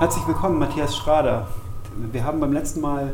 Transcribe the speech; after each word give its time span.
Herzlich 0.00 0.26
willkommen, 0.26 0.58
Matthias 0.58 0.96
Schrader. 0.96 1.46
Wir 2.10 2.24
haben 2.24 2.40
beim 2.40 2.54
letzten 2.54 2.80
Mal 2.80 3.10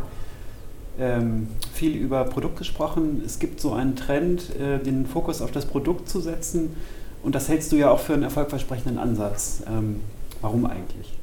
ähm, 1.00 1.48
viel 1.72 1.96
über 1.96 2.22
Produkt 2.22 2.58
gesprochen. 2.58 3.24
Es 3.26 3.40
gibt 3.40 3.60
so 3.60 3.72
einen 3.72 3.96
Trend, 3.96 4.54
äh, 4.54 4.78
den 4.78 5.04
Fokus 5.04 5.42
auf 5.42 5.50
das 5.50 5.66
Produkt 5.66 6.08
zu 6.08 6.20
setzen. 6.20 6.76
Und 7.24 7.34
das 7.34 7.48
hältst 7.48 7.72
du 7.72 7.76
ja 7.76 7.90
auch 7.90 7.98
für 7.98 8.14
einen 8.14 8.22
erfolgversprechenden 8.22 8.98
Ansatz. 8.98 9.64
Ähm, 9.66 10.00
warum 10.40 10.64
eigentlich? 10.64 11.18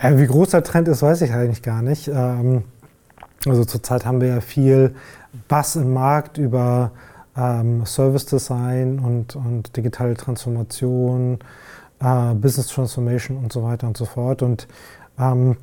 Äh, 0.00 0.16
wie 0.16 0.28
groß 0.28 0.50
der 0.50 0.62
Trend 0.62 0.86
ist, 0.86 1.02
weiß 1.02 1.22
ich 1.22 1.32
eigentlich 1.32 1.62
gar 1.62 1.82
nicht. 1.82 2.06
Ähm, 2.06 2.62
also 3.46 3.64
zurzeit 3.64 4.06
haben 4.06 4.20
wir 4.20 4.28
ja 4.28 4.40
viel 4.40 4.94
Bass 5.48 5.74
im 5.74 5.92
Markt 5.92 6.38
über 6.38 6.92
ähm, 7.36 7.84
Service 7.84 8.26
Design 8.26 9.00
und, 9.00 9.34
und 9.34 9.76
digitale 9.76 10.14
Transformation 10.14 11.40
äh, 12.00 12.34
Business 12.34 12.68
Transformation 12.68 13.36
und 13.36 13.52
so 13.52 13.62
weiter 13.62 13.86
und 13.86 13.96
so 13.96 14.04
fort. 14.04 14.42
Und 14.42 14.68
ähm, 15.18 15.56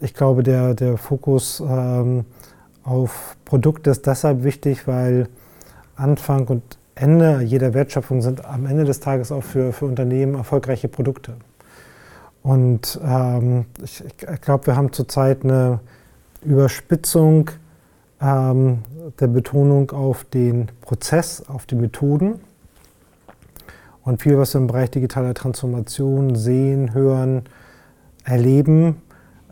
ich 0.00 0.14
glaube, 0.14 0.42
der, 0.42 0.74
der 0.74 0.96
Fokus 0.96 1.60
ähm, 1.60 2.24
auf 2.84 3.36
Produkte 3.44 3.90
ist 3.90 4.06
deshalb 4.06 4.44
wichtig, 4.44 4.86
weil 4.86 5.28
Anfang 5.96 6.46
und 6.46 6.62
Ende 6.94 7.42
jeder 7.42 7.74
Wertschöpfung 7.74 8.22
sind 8.22 8.44
am 8.44 8.66
Ende 8.66 8.84
des 8.84 9.00
Tages 9.00 9.30
auch 9.30 9.42
für, 9.42 9.72
für 9.72 9.86
Unternehmen 9.86 10.34
erfolgreiche 10.34 10.88
Produkte. 10.88 11.34
Und 12.42 12.98
ähm, 13.04 13.66
ich, 13.82 14.04
ich 14.04 14.40
glaube, 14.40 14.66
wir 14.68 14.76
haben 14.76 14.92
zurzeit 14.92 15.44
eine 15.44 15.80
Überspitzung 16.42 17.50
ähm, 18.20 18.78
der 19.20 19.26
Betonung 19.28 19.90
auf 19.90 20.24
den 20.24 20.68
Prozess, 20.80 21.44
auf 21.48 21.66
die 21.66 21.74
Methoden 21.74 22.40
und 24.08 24.22
viel, 24.22 24.38
was 24.38 24.54
wir 24.54 24.62
im 24.62 24.68
Bereich 24.68 24.90
digitaler 24.90 25.34
Transformation 25.34 26.34
sehen, 26.34 26.94
hören, 26.94 27.42
erleben, 28.24 29.02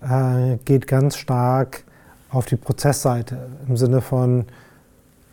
äh, 0.00 0.56
geht 0.64 0.86
ganz 0.86 1.18
stark 1.18 1.84
auf 2.30 2.46
die 2.46 2.56
Prozessseite 2.56 3.50
im 3.68 3.76
Sinne 3.76 4.00
von 4.00 4.46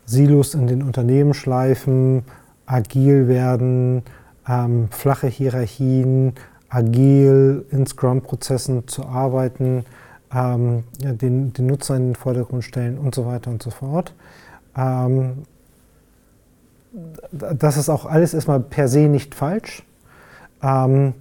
Silos 0.04 0.52
in 0.52 0.66
den 0.66 0.82
Unternehmen 0.82 1.32
schleifen, 1.32 2.24
agil 2.66 3.26
werden, 3.26 4.02
ähm, 4.46 4.88
flache 4.90 5.28
Hierarchien, 5.28 6.34
agil 6.68 7.64
in 7.70 7.86
Scrum-Prozessen 7.86 8.86
zu 8.88 9.06
arbeiten, 9.06 9.86
ähm, 10.34 10.84
den, 10.98 11.54
den, 11.54 11.66
Nutzer 11.66 11.96
in 11.96 12.08
den 12.08 12.14
Vordergrund 12.14 12.62
stellen 12.62 12.98
und 12.98 13.14
so 13.14 13.24
weiter 13.24 13.50
und 13.50 13.62
so 13.62 13.70
fort. 13.70 14.12
Ähm, 14.76 15.44
das 17.32 17.76
ist 17.76 17.88
auch 17.88 18.06
alles 18.06 18.34
erstmal 18.34 18.60
per 18.60 18.88
se 18.88 19.08
nicht 19.08 19.34
falsch. 19.34 19.84
Ähm, 20.62 21.14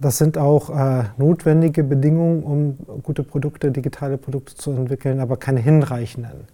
das 0.00 0.18
sind 0.18 0.38
auch 0.38 0.70
äh, 0.70 1.04
notwendige 1.16 1.82
Bedingungen, 1.82 2.42
um 2.42 3.02
gute 3.02 3.24
Produkte, 3.24 3.72
digitale 3.72 4.16
Produkte 4.16 4.54
zu 4.54 4.70
entwickeln, 4.70 5.20
aber 5.20 5.36
keine 5.36 5.60
hinreichenden. 5.60 6.46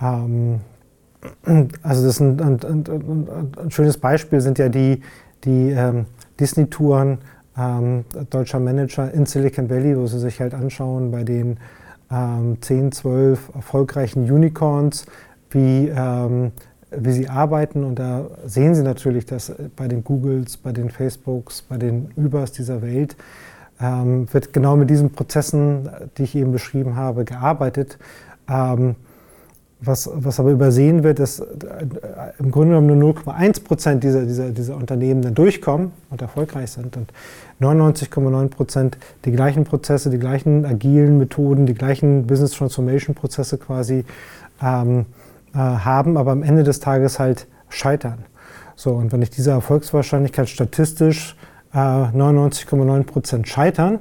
Ähm, 0.00 0.60
also 1.82 2.04
das 2.04 2.20
ein, 2.20 2.40
ein, 2.40 2.60
ein, 2.62 3.28
ein, 3.56 3.70
schönes 3.70 3.96
Beispiel 3.96 4.40
sind 4.40 4.58
ja 4.58 4.68
die, 4.68 5.02
die 5.44 5.70
ähm, 5.70 6.06
Disney-Touren 6.40 7.18
ähm, 7.56 8.04
deutscher 8.30 8.60
Manager 8.60 9.12
in 9.12 9.24
Silicon 9.24 9.70
Valley, 9.70 9.96
wo 9.96 10.06
sie 10.06 10.18
sich 10.18 10.40
halt 10.40 10.52
anschauen 10.52 11.12
bei 11.12 11.22
den 11.22 11.58
ähm, 12.10 12.58
10, 12.60 12.92
12 12.92 13.54
erfolgreichen 13.54 14.30
Unicorns, 14.30 15.06
wie 15.50 15.88
ähm, 15.88 16.52
wie 16.98 17.12
sie 17.12 17.28
arbeiten. 17.28 17.84
Und 17.84 17.98
da 17.98 18.26
sehen 18.46 18.74
Sie 18.74 18.82
natürlich, 18.82 19.26
dass 19.26 19.52
bei 19.76 19.88
den 19.88 20.04
Googles, 20.04 20.56
bei 20.56 20.72
den 20.72 20.90
Facebooks, 20.90 21.62
bei 21.62 21.76
den 21.76 22.10
Übers 22.16 22.52
dieser 22.52 22.82
Welt 22.82 23.16
ähm, 23.80 24.32
wird 24.32 24.52
genau 24.52 24.76
mit 24.76 24.90
diesen 24.90 25.10
Prozessen, 25.10 25.88
die 26.16 26.24
ich 26.24 26.34
eben 26.34 26.52
beschrieben 26.52 26.96
habe, 26.96 27.24
gearbeitet. 27.24 27.98
Ähm, 28.48 28.96
was, 29.86 30.08
was 30.12 30.40
aber 30.40 30.50
übersehen 30.50 31.02
wird, 31.02 31.18
ist 31.18 31.40
äh, 31.40 31.44
im 32.38 32.50
Grunde 32.50 32.74
genommen 32.74 32.98
nur 32.98 33.14
0,1 33.14 33.64
Prozent 33.64 34.04
dieser, 34.04 34.24
dieser, 34.24 34.50
dieser 34.50 34.76
Unternehmen 34.76 35.22
dann 35.22 35.34
durchkommen 35.34 35.92
und 36.10 36.22
erfolgreich 36.22 36.70
sind. 36.70 36.96
Und 36.96 37.12
99,9 37.60 38.48
Prozent 38.48 38.98
die 39.24 39.32
gleichen 39.32 39.64
Prozesse, 39.64 40.10
die 40.10 40.18
gleichen 40.18 40.64
agilen 40.64 41.18
Methoden, 41.18 41.66
die 41.66 41.74
gleichen 41.74 42.26
Business 42.26 42.52
Transformation 42.52 43.14
Prozesse 43.14 43.58
quasi 43.58 44.04
ähm, 44.62 45.06
äh, 45.54 45.58
haben, 45.58 46.16
aber 46.16 46.32
am 46.32 46.42
Ende 46.42 46.64
des 46.64 46.80
Tages 46.80 47.18
halt 47.18 47.46
scheitern. 47.68 48.24
So, 48.76 48.92
und 48.92 49.12
wenn 49.12 49.22
ich 49.22 49.30
diese 49.30 49.52
Erfolgswahrscheinlichkeit 49.52 50.48
statistisch 50.48 51.36
äh, 51.72 51.76
99,9 51.76 53.04
Prozent 53.04 53.48
scheitern 53.48 54.00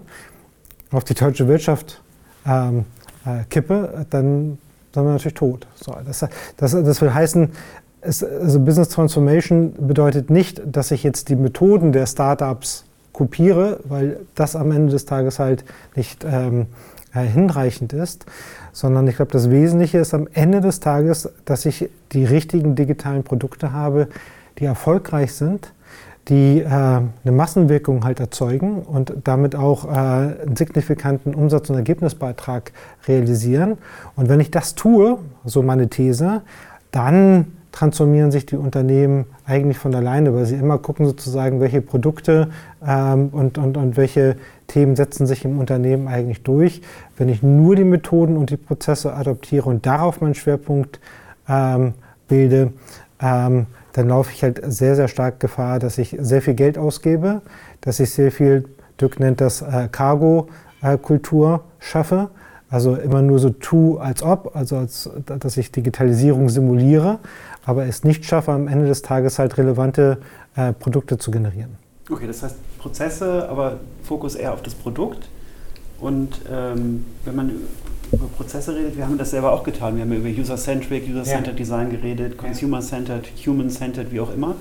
auf 0.92 1.04
die 1.04 1.14
deutsche 1.14 1.48
Wirtschaft 1.48 2.02
ähm, 2.46 2.86
äh, 3.26 3.44
kippe, 3.50 4.06
dann 4.10 4.58
sind 4.94 5.04
wir 5.04 5.12
natürlich 5.12 5.36
tot. 5.36 5.68
So, 5.76 5.96
das, 6.06 6.26
das, 6.58 6.72
das 6.72 7.02
will 7.02 7.14
heißen, 7.14 7.52
es, 8.02 8.24
also 8.24 8.60
Business 8.60 8.90
Transformation 8.90 9.74
bedeutet 9.88 10.30
nicht, 10.30 10.62
dass 10.66 10.92
ich 10.92 11.04
jetzt 11.04 11.30
die 11.30 11.36
Methoden 11.36 11.92
der 11.92 12.06
Startups 12.06 12.86
kopiere, 13.14 13.80
weil 13.86 14.20
das 14.36 14.56
am 14.56 14.72
Ende 14.72 14.92
des 14.92 15.06
Tages 15.06 15.40
halt 15.40 15.64
nicht 15.96 16.26
ähm, 16.26 16.68
äh, 17.14 17.22
hinreichend 17.22 17.94
ist, 17.94 18.26
sondern 18.74 19.08
ich 19.08 19.16
glaube, 19.16 19.32
das 19.32 19.50
Wesentliche 19.50 20.00
ist 20.00 20.14
am 20.14 20.28
Ende 20.34 20.60
des 20.60 20.82
Tages, 20.82 21.32
dass 21.46 21.66
ich 21.66 21.90
die 22.12 22.26
richtigen 22.26 22.76
digitalen 22.76 23.24
Produkte 23.24 23.72
habe, 23.72 24.10
die 24.60 24.66
erfolgreich 24.66 25.34
sind, 25.34 25.72
die 26.28 26.60
äh, 26.60 26.66
eine 26.66 27.32
Massenwirkung 27.32 28.04
halt 28.04 28.20
erzeugen 28.20 28.82
und 28.82 29.14
damit 29.24 29.56
auch 29.56 29.86
äh, 29.86 29.90
einen 29.90 30.56
signifikanten 30.56 31.36
Umsatz- 31.36 31.70
und 31.70 31.76
Ergebnisbeitrag 31.76 32.72
realisieren. 33.08 33.78
Und 34.16 34.28
wenn 34.28 34.40
ich 34.40 34.50
das 34.50 34.74
tue, 34.76 35.20
so 35.46 35.62
meine 35.62 35.90
These, 35.90 36.42
dann 36.92 37.54
transformieren 37.74 38.32
sich 38.32 38.46
die 38.46 38.56
Unternehmen 38.56 39.26
eigentlich 39.46 39.80
von 39.80 39.94
alleine, 39.94 40.34
weil 40.34 40.46
sie 40.46 40.56
immer 40.56 40.78
gucken 40.78 41.06
sozusagen, 41.08 41.60
welche 41.60 41.82
Produkte 41.82 42.50
ähm, 42.88 43.30
und, 43.32 43.58
und, 43.58 43.76
und 43.76 43.98
welche 43.98 44.38
Themen 44.68 44.96
setzen 44.96 45.26
sich 45.26 45.44
im 45.44 45.60
Unternehmen 45.60 46.08
eigentlich 46.08 46.44
durch. 46.44 46.82
Wenn 47.18 47.30
ich 47.30 47.42
nur 47.42 47.76
die 47.76 47.84
Methoden 47.84 48.38
und 48.38 48.52
die 48.52 48.58
Prozesse 48.58 49.14
adoptiere 49.14 49.68
und 49.68 49.86
darauf 49.86 50.22
meinen 50.22 50.36
Schwerpunkt 50.36 51.00
ähm, 51.50 51.96
bilde, 52.28 52.74
ähm, 53.20 53.66
dann 53.94 54.08
laufe 54.08 54.32
ich 54.32 54.44
halt 54.44 54.62
sehr, 54.66 54.96
sehr 54.96 55.08
stark 55.08 55.40
Gefahr, 55.40 55.80
dass 55.80 55.98
ich 55.98 56.16
sehr 56.20 56.44
viel 56.44 56.54
Geld 56.54 56.78
ausgebe, 56.78 57.42
dass 57.82 58.00
ich 58.00 58.12
sehr 58.12 58.32
viel, 58.32 58.66
Dirk 59.02 59.20
nennt 59.20 59.42
das 59.42 59.64
äh, 59.64 59.90
Cargo-Kultur 59.92 61.56
äh, 61.56 61.84
schaffe. 61.84 62.30
Also 62.74 62.96
immer 62.96 63.22
nur 63.22 63.38
so 63.38 63.52
tu 63.52 64.00
als 64.00 64.24
ob, 64.24 64.56
also 64.56 64.78
als, 64.78 65.08
dass 65.28 65.58
ich 65.58 65.72
Digitalisierung 65.72 66.50
simuliere, 66.50 67.20
aber 67.68 67.86
es 67.86 68.04
nicht 68.04 68.26
schaffe, 68.26 68.52
am 68.52 68.68
Ende 68.68 68.88
des 68.88 69.04
Tages 69.04 69.38
halt 69.38 69.60
relevante 69.60 70.18
äh, 70.56 70.74
Produkte 70.74 71.20
zu 71.20 71.30
generieren. 71.30 71.78
Okay, 72.10 72.26
das 72.26 72.42
heißt 72.42 72.56
Prozesse, 72.80 73.48
aber 73.48 73.78
Fokus 74.02 74.34
eher 74.34 74.54
auf 74.54 74.64
das 74.64 74.74
Produkt. 74.74 75.30
Und 76.00 76.42
ähm, 76.52 77.06
wenn 77.26 77.36
man 77.36 77.52
über 78.12 78.26
Prozesse 78.26 78.76
redet, 78.76 78.98
wir 78.98 79.06
haben 79.06 79.20
das 79.20 79.30
selber 79.30 79.52
auch 79.52 79.64
getan. 79.64 79.96
Wir 79.96 80.02
haben 80.02 80.12
über 80.12 80.30
User-Centric, 80.30 81.08
User-Centered 81.08 81.54
ja. 81.54 81.54
Design 81.54 81.92
geredet, 81.92 82.40
Consumer-Centered, 82.40 83.28
Human-Centered, 83.46 84.12
wie 84.12 84.20
auch 84.20 84.34
immer. 84.34 84.56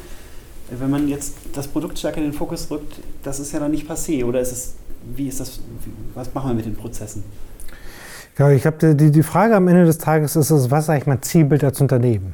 Wenn 0.71 0.91
man 0.91 1.09
jetzt 1.09 1.37
das 1.55 1.67
Produkt 1.67 1.99
stärker 1.99 2.19
in 2.19 2.25
den 2.25 2.35
Fokus 2.35 2.71
rückt, 2.71 3.01
das 3.23 3.41
ist 3.41 3.53
ja 3.53 3.59
dann 3.59 3.71
nicht 3.71 3.91
passé. 3.91 4.23
Oder 4.23 4.41
ist 4.41 4.53
es, 4.53 4.75
wie 5.17 5.29
ist 5.29 5.41
das, 5.41 5.61
was 6.15 6.35
machen 6.35 6.51
wir 6.51 6.55
mit 6.55 6.67
den 6.67 6.77
Prozessen? 6.77 7.25
Ja, 8.39 8.51
ich 8.51 8.63
glaube, 8.63 8.95
die, 8.95 9.11
die 9.11 9.23
Frage 9.23 9.55
am 9.55 9.69
Ende 9.69 9.85
des 9.85 9.99
Tages 9.99 10.37
ist, 10.37 10.51
was 10.71 10.85
ist 10.85 10.91
eigentlich 10.91 11.07
mein 11.07 11.21
Zielbild 11.21 11.65
als 11.65 11.81
Unternehmen? 11.83 12.33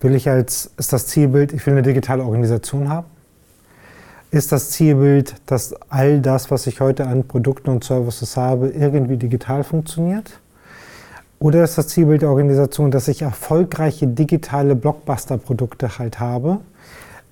Will 0.00 0.14
ich 0.16 0.28
als, 0.28 0.72
ist 0.76 0.92
das 0.92 1.06
Zielbild, 1.06 1.52
ich 1.52 1.64
will 1.64 1.74
eine 1.74 1.82
digitale 1.82 2.24
Organisation 2.24 2.88
haben? 2.88 3.06
Ist 4.32 4.50
das 4.50 4.70
Zielbild, 4.70 5.36
dass 5.46 5.74
all 5.88 6.20
das, 6.20 6.50
was 6.50 6.66
ich 6.66 6.80
heute 6.80 7.06
an 7.06 7.26
Produkten 7.26 7.70
und 7.70 7.84
Services 7.84 8.36
habe, 8.36 8.68
irgendwie 8.68 9.16
digital 9.16 9.62
funktioniert? 9.62 10.40
Oder 11.38 11.62
ist 11.62 11.78
das 11.78 11.86
Zielbild 11.88 12.22
der 12.22 12.30
Organisation, 12.30 12.90
dass 12.90 13.06
ich 13.06 13.22
erfolgreiche 13.22 14.08
digitale 14.08 14.74
Blockbuster-Produkte 14.74 16.00
halt 16.00 16.18
habe, 16.18 16.58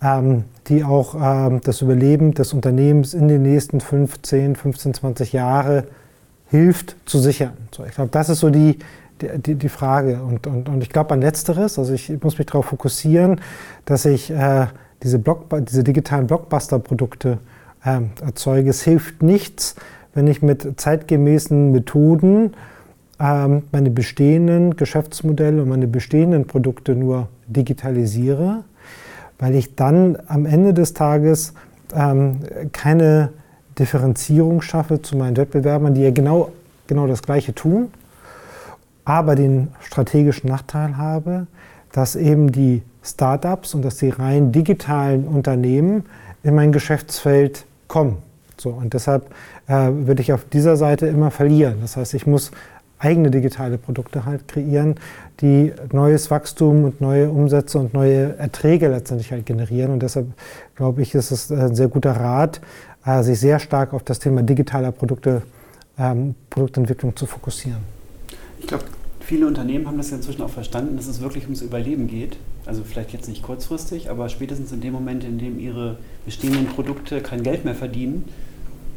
ähm, 0.00 0.44
die 0.68 0.84
auch 0.84 1.16
ähm, 1.20 1.60
das 1.60 1.82
Überleben 1.82 2.34
des 2.34 2.52
Unternehmens 2.52 3.14
in 3.14 3.26
den 3.26 3.42
nächsten 3.42 3.80
15, 3.80 4.54
15, 4.54 4.94
20 4.94 5.32
Jahre 5.32 5.84
hilft 6.48 6.96
zu 7.06 7.18
sichern? 7.18 7.52
So, 7.74 7.84
ich 7.84 7.94
glaube, 7.94 8.10
das 8.10 8.28
ist 8.28 8.40
so 8.40 8.50
die, 8.50 8.78
die, 9.20 9.54
die 9.54 9.68
Frage. 9.68 10.22
Und, 10.22 10.46
und, 10.46 10.68
und 10.68 10.82
ich 10.82 10.90
glaube 10.90 11.14
an 11.14 11.20
Letzteres, 11.20 11.78
also 11.78 11.92
ich 11.92 12.10
muss 12.22 12.38
mich 12.38 12.46
darauf 12.46 12.66
fokussieren, 12.66 13.40
dass 13.84 14.04
ich 14.04 14.30
äh, 14.30 14.66
diese, 15.02 15.18
Block, 15.18 15.46
diese 15.66 15.84
digitalen 15.84 16.26
Blockbuster-Produkte 16.26 17.38
äh, 17.84 18.00
erzeuge. 18.24 18.70
Es 18.70 18.82
hilft 18.82 19.22
nichts, 19.22 19.76
wenn 20.14 20.26
ich 20.26 20.42
mit 20.42 20.80
zeitgemäßen 20.80 21.72
Methoden 21.72 22.54
ähm, 23.20 23.62
meine 23.72 23.90
bestehenden 23.90 24.76
Geschäftsmodelle 24.76 25.62
und 25.62 25.68
meine 25.68 25.86
bestehenden 25.86 26.46
Produkte 26.46 26.94
nur 26.94 27.28
digitalisiere, 27.46 28.64
weil 29.38 29.54
ich 29.54 29.74
dann 29.74 30.18
am 30.26 30.46
Ende 30.46 30.74
des 30.74 30.94
Tages 30.94 31.54
ähm, 31.94 32.40
keine 32.72 33.30
Differenzierung 33.78 34.62
schaffe 34.62 35.02
zu 35.02 35.16
meinen 35.16 35.36
Wettbewerbern, 35.36 35.94
die 35.94 36.02
ja 36.02 36.10
genau, 36.10 36.52
genau 36.86 37.06
das 37.06 37.22
Gleiche 37.22 37.54
tun, 37.54 37.88
aber 39.04 39.34
den 39.34 39.68
strategischen 39.80 40.48
Nachteil 40.48 40.96
habe, 40.96 41.46
dass 41.92 42.16
eben 42.16 42.52
die 42.52 42.82
Startups 43.02 43.74
und 43.74 43.84
dass 43.84 43.98
die 43.98 44.10
rein 44.10 44.52
digitalen 44.52 45.26
Unternehmen 45.26 46.04
in 46.42 46.54
mein 46.54 46.72
Geschäftsfeld 46.72 47.64
kommen. 47.88 48.18
So, 48.58 48.70
und 48.70 48.94
deshalb 48.94 49.30
äh, 49.68 49.90
würde 49.92 50.22
ich 50.22 50.32
auf 50.32 50.44
dieser 50.48 50.76
Seite 50.76 51.06
immer 51.06 51.30
verlieren. 51.30 51.78
Das 51.82 51.96
heißt, 51.96 52.14
ich 52.14 52.26
muss 52.26 52.52
eigene 52.98 53.30
digitale 53.30 53.78
Produkte 53.78 54.24
halt 54.24 54.48
kreieren, 54.48 54.96
die 55.40 55.72
neues 55.92 56.30
Wachstum 56.30 56.84
und 56.84 57.00
neue 57.00 57.30
Umsätze 57.30 57.78
und 57.78 57.92
neue 57.92 58.36
Erträge 58.38 58.88
letztendlich 58.88 59.32
halt 59.32 59.46
generieren. 59.46 59.92
Und 59.92 60.02
deshalb 60.02 60.28
glaube 60.74 61.02
ich, 61.02 61.14
ist 61.14 61.30
es 61.30 61.50
ein 61.52 61.74
sehr 61.74 61.88
guter 61.88 62.12
Rat, 62.12 62.60
äh, 63.04 63.22
sich 63.22 63.38
sehr 63.38 63.58
stark 63.58 63.92
auf 63.92 64.02
das 64.02 64.18
Thema 64.18 64.42
digitaler 64.42 64.92
Produkte, 64.92 65.42
ähm, 65.98 66.34
Produktentwicklung 66.50 67.14
zu 67.14 67.26
fokussieren. 67.26 67.80
Ich 68.58 68.66
glaube, 68.66 68.84
viele 69.20 69.46
Unternehmen 69.46 69.86
haben 69.86 69.98
das 69.98 70.10
ja 70.10 70.16
inzwischen 70.16 70.42
auch 70.42 70.50
verstanden, 70.50 70.96
dass 70.96 71.06
es 71.06 71.20
wirklich 71.20 71.44
ums 71.44 71.60
Überleben 71.60 72.06
geht. 72.06 72.38
Also 72.64 72.82
vielleicht 72.82 73.12
jetzt 73.12 73.28
nicht 73.28 73.42
kurzfristig, 73.42 74.10
aber 74.10 74.28
spätestens 74.28 74.72
in 74.72 74.80
dem 74.80 74.92
Moment, 74.92 75.22
in 75.22 75.38
dem 75.38 75.58
ihre 75.60 75.98
bestehenden 76.24 76.66
Produkte 76.66 77.20
kein 77.20 77.42
Geld 77.42 77.64
mehr 77.64 77.74
verdienen, 77.74 78.24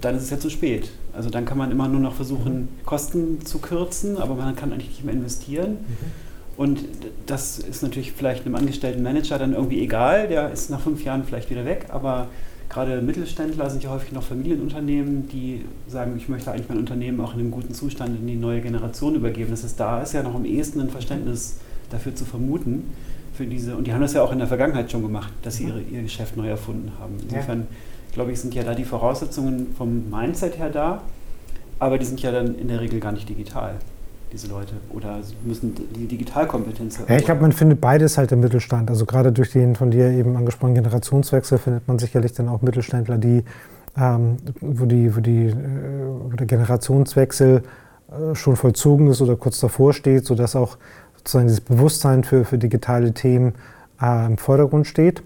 dann 0.01 0.15
ist 0.15 0.23
es 0.23 0.29
ja 0.29 0.39
zu 0.39 0.49
spät. 0.49 0.89
Also 1.13 1.29
dann 1.29 1.45
kann 1.45 1.57
man 1.57 1.71
immer 1.71 1.87
nur 1.87 1.99
noch 1.99 2.13
versuchen, 2.13 2.69
Kosten 2.85 3.45
zu 3.45 3.59
kürzen, 3.59 4.17
aber 4.17 4.35
man 4.35 4.55
kann 4.55 4.71
eigentlich 4.71 4.89
nicht 4.89 5.05
mehr 5.05 5.13
investieren. 5.13 5.71
Mhm. 5.71 6.29
Und 6.57 6.83
das 7.25 7.59
ist 7.59 7.83
natürlich 7.83 8.11
vielleicht 8.11 8.45
einem 8.45 8.55
angestellten 8.55 9.01
Manager 9.01 9.37
dann 9.39 9.53
irgendwie 9.53 9.81
egal, 9.81 10.27
der 10.27 10.51
ist 10.51 10.69
nach 10.69 10.81
fünf 10.81 11.05
Jahren 11.05 11.23
vielleicht 11.23 11.49
wieder 11.49 11.63
weg, 11.63 11.85
aber 11.89 12.27
gerade 12.69 13.01
Mittelständler 13.01 13.69
sind 13.69 13.83
ja 13.83 13.89
häufig 13.89 14.11
noch 14.11 14.23
Familienunternehmen, 14.23 15.27
die 15.29 15.65
sagen, 15.87 16.15
ich 16.17 16.29
möchte 16.29 16.51
eigentlich 16.51 16.69
mein 16.69 16.77
Unternehmen 16.77 17.19
auch 17.21 17.33
in 17.33 17.39
einem 17.39 17.51
guten 17.51 17.73
Zustand 17.73 18.19
in 18.19 18.27
die 18.27 18.35
neue 18.35 18.61
Generation 18.61 19.15
übergeben. 19.15 19.51
Das 19.51 19.63
ist 19.63 19.79
da 19.79 20.01
ist 20.01 20.13
ja 20.13 20.21
noch 20.21 20.35
am 20.35 20.45
ehesten 20.45 20.81
ein 20.81 20.89
Verständnis 20.89 21.57
dafür 21.89 22.13
zu 22.13 22.25
vermuten. 22.25 22.93
Für 23.33 23.45
diese, 23.45 23.77
und 23.77 23.87
die 23.87 23.93
haben 23.93 24.01
das 24.01 24.13
ja 24.13 24.21
auch 24.21 24.33
in 24.33 24.39
der 24.39 24.47
Vergangenheit 24.47 24.91
schon 24.91 25.01
gemacht, 25.01 25.31
dass 25.43 25.55
sie 25.55 25.63
mhm. 25.63 25.69
ihre, 25.69 25.81
ihr 25.81 26.01
Geschäft 26.03 26.35
neu 26.35 26.49
erfunden 26.49 26.91
haben. 26.99 27.15
Insofern, 27.23 27.59
ja. 27.59 27.65
Glaube 28.11 28.31
ich, 28.31 28.39
sind 28.39 28.53
ja 28.53 28.63
da 28.63 28.73
die 28.73 28.85
Voraussetzungen 28.85 29.73
vom 29.77 30.09
Mindset 30.09 30.57
her 30.57 30.69
da, 30.69 31.01
aber 31.79 31.97
die 31.97 32.05
sind 32.05 32.21
ja 32.21 32.31
dann 32.31 32.55
in 32.55 32.67
der 32.67 32.81
Regel 32.81 32.99
gar 32.99 33.11
nicht 33.11 33.27
digital 33.29 33.75
diese 34.31 34.47
Leute? 34.47 34.73
Oder 34.93 35.19
müssen 35.43 35.75
die 35.95 36.07
Digitalkompetenz 36.07 36.99
Ja, 37.07 37.15
ich 37.15 37.25
glaube, 37.25 37.41
man 37.41 37.51
findet 37.51 37.81
beides 37.81 38.17
halt 38.17 38.31
im 38.31 38.39
Mittelstand. 38.41 38.89
Also 38.89 39.05
gerade 39.05 39.31
durch 39.31 39.51
den 39.51 39.75
von 39.75 39.91
dir 39.91 40.09
eben 40.11 40.35
angesprochenen 40.35 40.75
Generationswechsel 40.75 41.57
findet 41.57 41.87
man 41.87 41.99
sicherlich 41.99 42.33
dann 42.33 42.49
auch 42.49 42.61
Mittelständler, 42.61 43.17
die, 43.17 43.43
ähm, 43.97 44.37
wo, 44.61 44.85
die, 44.85 45.15
wo, 45.15 45.19
die, 45.19 45.47
äh, 45.47 45.53
wo 46.29 46.35
der 46.35 46.47
Generationswechsel 46.47 47.63
äh, 48.11 48.35
schon 48.35 48.55
vollzogen 48.55 49.07
ist 49.07 49.21
oder 49.21 49.35
kurz 49.35 49.59
davor 49.59 49.93
steht, 49.93 50.25
sodass 50.25 50.55
auch 50.55 50.77
sozusagen 51.17 51.47
dieses 51.47 51.61
Bewusstsein 51.61 52.23
für, 52.23 52.45
für 52.45 52.57
digitale 52.57 53.13
Themen 53.13 53.53
äh, 54.01 54.25
im 54.25 54.37
Vordergrund 54.37 54.87
steht. 54.87 55.23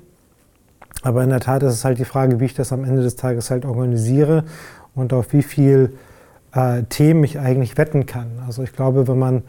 Aber 1.04 1.24
in 1.24 1.30
der 1.30 1.42
Tat 1.42 1.62
ist 1.64 1.74
es 1.74 1.86
halt 1.86 2.00
die 2.00 2.06
Frage, 2.06 2.40
wie 2.40 2.46
ich 2.46 2.54
das 2.54 2.72
am 2.74 2.84
Ende 2.86 3.04
des 3.04 3.16
Tages 3.18 3.52
halt 3.52 3.66
organisiere 3.66 4.46
und 4.96 5.14
auf 5.14 5.34
wie 5.34 5.44
viel 5.44 5.94
äh, 6.54 6.84
Themen 6.84 7.24
ich 7.24 7.40
eigentlich 7.40 7.78
wetten 7.78 8.06
kann. 8.06 8.32
Also 8.48 8.64
ich 8.64 8.74
glaube, 8.74 9.08
wenn 9.08 9.20
man, 9.20 9.44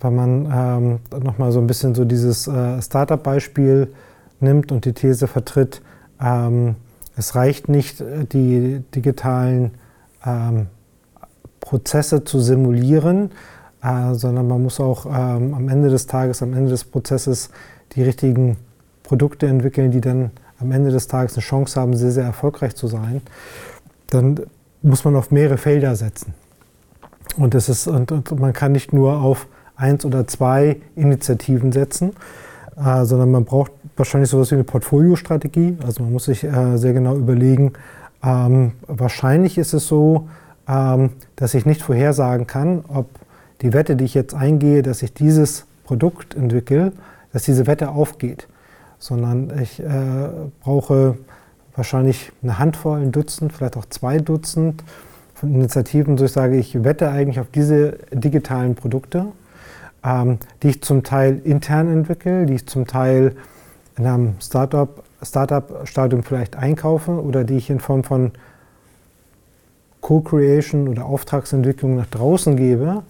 wenn 0.00 0.14
man 0.14 1.00
ähm, 1.12 1.22
nochmal 1.22 1.52
so 1.52 1.60
ein 1.60 1.66
bisschen 1.66 1.94
so 1.94 2.04
dieses 2.04 2.48
äh, 2.48 2.82
Startup-Beispiel 2.82 3.92
nimmt 4.40 4.72
und 4.72 4.84
die 4.84 4.92
These 4.92 5.28
vertritt, 5.28 5.80
ähm, 6.20 6.74
es 7.16 7.34
reicht 7.34 7.68
nicht, 7.68 8.02
die 8.32 8.82
digitalen 8.94 9.72
ähm, 10.24 10.66
Prozesse 11.60 12.24
zu 12.24 12.40
simulieren, 12.40 13.30
äh, 13.82 14.14
sondern 14.14 14.48
man 14.48 14.62
muss 14.62 14.80
auch 14.80 15.06
ähm, 15.06 15.54
am 15.54 15.68
Ende 15.68 15.90
des 15.90 16.06
Tages, 16.06 16.42
am 16.42 16.54
Ende 16.54 16.70
des 16.70 16.84
Prozesses 16.84 17.50
die 17.92 18.02
richtigen 18.02 18.56
Produkte 19.02 19.46
entwickeln, 19.46 19.90
die 19.90 20.00
dann 20.00 20.30
am 20.60 20.72
Ende 20.72 20.90
des 20.90 21.06
Tages 21.08 21.34
eine 21.34 21.42
Chance 21.42 21.80
haben, 21.80 21.96
sehr, 21.96 22.10
sehr 22.10 22.24
erfolgreich 22.24 22.74
zu 22.74 22.86
sein. 22.86 23.22
Dann 24.08 24.40
muss 24.82 25.04
man 25.04 25.16
auf 25.16 25.30
mehrere 25.30 25.58
Felder 25.58 25.96
setzen. 25.96 26.34
Und, 27.36 27.54
das 27.54 27.68
ist, 27.68 27.86
und, 27.86 28.12
und 28.12 28.38
man 28.38 28.52
kann 28.52 28.72
nicht 28.72 28.92
nur 28.92 29.20
auf 29.20 29.46
eins 29.76 30.04
oder 30.04 30.26
zwei 30.26 30.80
Initiativen 30.96 31.72
setzen, 31.72 32.12
äh, 32.76 33.04
sondern 33.04 33.30
man 33.30 33.44
braucht 33.44 33.72
wahrscheinlich 33.96 34.30
sowas 34.30 34.50
wie 34.50 34.56
eine 34.56 34.64
Portfoliostrategie. 34.64 35.78
Also 35.84 36.02
man 36.02 36.12
muss 36.12 36.24
sich 36.24 36.44
äh, 36.44 36.76
sehr 36.76 36.92
genau 36.92 37.16
überlegen, 37.16 37.72
ähm, 38.22 38.72
wahrscheinlich 38.86 39.56
ist 39.58 39.72
es 39.72 39.86
so, 39.86 40.28
ähm, 40.68 41.10
dass 41.36 41.54
ich 41.54 41.64
nicht 41.66 41.82
vorhersagen 41.82 42.46
kann, 42.46 42.84
ob 42.88 43.06
die 43.62 43.72
Wette, 43.72 43.96
die 43.96 44.04
ich 44.04 44.14
jetzt 44.14 44.34
eingehe, 44.34 44.82
dass 44.82 45.02
ich 45.02 45.14
dieses 45.14 45.66
Produkt 45.84 46.34
entwickle, 46.34 46.92
dass 47.32 47.44
diese 47.44 47.66
Wette 47.66 47.90
aufgeht, 47.90 48.46
sondern 49.00 49.50
ich 49.60 49.80
äh, 49.80 50.28
brauche 50.62 51.18
wahrscheinlich 51.74 52.30
eine 52.42 52.58
Handvoll, 52.58 53.00
ein 53.00 53.10
Dutzend, 53.10 53.52
vielleicht 53.52 53.76
auch 53.76 53.86
zwei 53.86 54.18
Dutzend 54.18 54.84
von 55.34 55.52
Initiativen, 55.54 56.18
wo 56.18 56.24
ich 56.24 56.32
sage, 56.32 56.56
ich 56.56 56.84
wette 56.84 57.10
eigentlich 57.10 57.40
auf 57.40 57.48
diese 57.52 57.98
digitalen 58.12 58.74
Produkte, 58.74 59.26
ähm, 60.04 60.38
die 60.62 60.68
ich 60.68 60.82
zum 60.82 61.02
Teil 61.02 61.40
intern 61.42 61.88
entwickle, 61.88 62.46
die 62.46 62.54
ich 62.54 62.66
zum 62.66 62.86
Teil 62.86 63.34
in 63.96 64.06
einem 64.06 64.34
Startup-Stadium 64.40 66.22
vielleicht 66.22 66.56
einkaufe 66.56 67.12
oder 67.12 67.44
die 67.44 67.56
ich 67.56 67.70
in 67.70 67.80
Form 67.80 68.04
von 68.04 68.32
Co-Creation 70.02 70.88
oder 70.88 71.06
Auftragsentwicklung 71.06 71.96
nach 71.96 72.06
draußen 72.06 72.56
gebe, 72.56 73.02